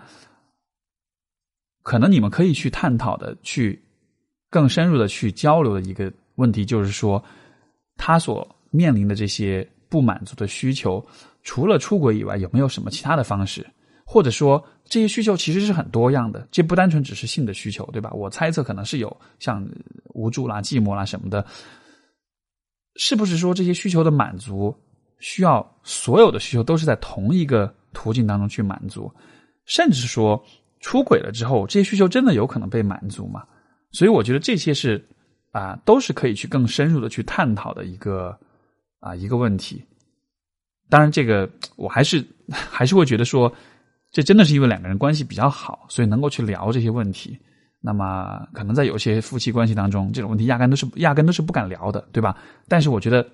[1.83, 3.84] 可能你们可以去探讨的、去
[4.55, 7.21] 更深入的去交流的一个问题，就是说，
[7.97, 11.05] 他所面临的这些不满足的需求，
[11.43, 13.67] 除了出轨以外，有没有什么其他的方式？
[14.05, 18.09] 或者说，这些需求其实是很多样的，这不单纯只是性的需求，对吧？
[18.13, 19.67] 我猜测可能是有像
[20.13, 21.45] 无助啦、寂寞啦什么的。
[22.95, 24.73] 是不是说这些需求的满足？
[25.19, 29.11] 需要所有的需求都是在同一个途径当中去满足，
[29.65, 30.41] 甚至说
[30.79, 33.43] 出轨了之后，这些需求真的有可能被满足吗？
[33.91, 35.03] 所以我觉得这些是
[35.51, 38.37] 啊，都是可以去更深入的去探讨的一个
[38.99, 39.83] 啊一个问题。
[40.89, 43.51] 当然，这个我还是 还是会觉得说，
[44.11, 47.37] 这真的是因为两个人关系比较好，所以能够去聊这些问题。
[47.81, 52.37] 那么，可能在有些夫妻关系当中，这种问题压根都是压根都是不敢聊的，对吧？
[52.67, 53.27] 但是我觉得。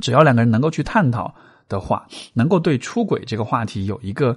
[0.00, 1.32] 只要两个人能够去探讨
[1.68, 4.36] 的话，能够对出轨这个话题有一个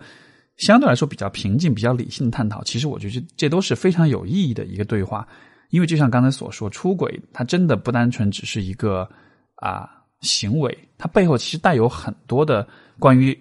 [0.60, 5.28] 相对来说比较平静、比较理性的探讨，其实我觉得这都是非常有意义的一个对话。
[5.70, 9.07] 因为就像刚才所说，出轨它真的不单纯只是一个
[9.55, 9.89] 啊
[10.22, 13.38] 行为，它背后其实带有很多的关于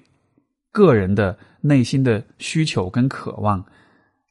[0.70, 3.64] 个人的内心的需求跟渴望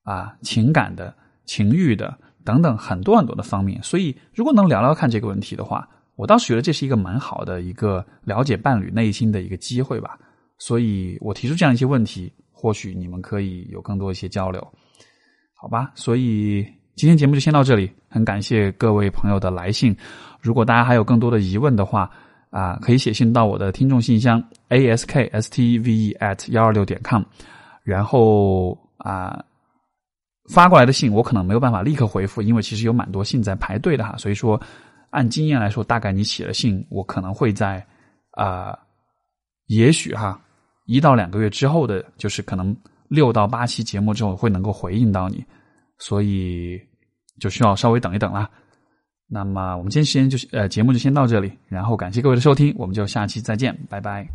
[0.03, 1.13] 啊，情感的、
[1.45, 2.15] 情欲的
[2.45, 3.81] 等等很多很多的方面。
[3.81, 10.17] 所以，如果能聊聊看这个问题的话，我倒是觉得这是一个蛮好的一个了解伴侣内心的一个机会吧。
[10.59, 14.59] 所以我提出这样一些问题，或许你们可以有更多一些交流，
[15.53, 15.91] 好吧？
[15.93, 19.95] 所以今天节目就先到这里，很感谢各位朋友的来信。
[20.41, 22.09] 如果大家还有更多的疑问的话，
[22.49, 27.21] 啊，可以写信到我的听众信箱 a s k s t v e at 幺二六点 com，
[27.83, 29.45] 然后啊
[30.51, 34.59] 发过来的信我可能没有办法立刻回复，因为其实有蛮多信在排队的哈，所以说
[35.11, 37.85] 按经验来说，大概你写了信，我可能会在
[38.31, 38.75] 啊，
[39.67, 40.41] 也许哈。
[40.87, 42.75] 一到两个月之后的，就是可能
[43.07, 45.45] 六到八期节目之后会能够回应到你，
[45.99, 46.81] 所以
[47.39, 48.49] 就需要稍微等一等啦。
[49.27, 54.25] 那么我们今天时间就呃节目就先到这里，然后感谢各位的收听，我们就下期再见，拜拜。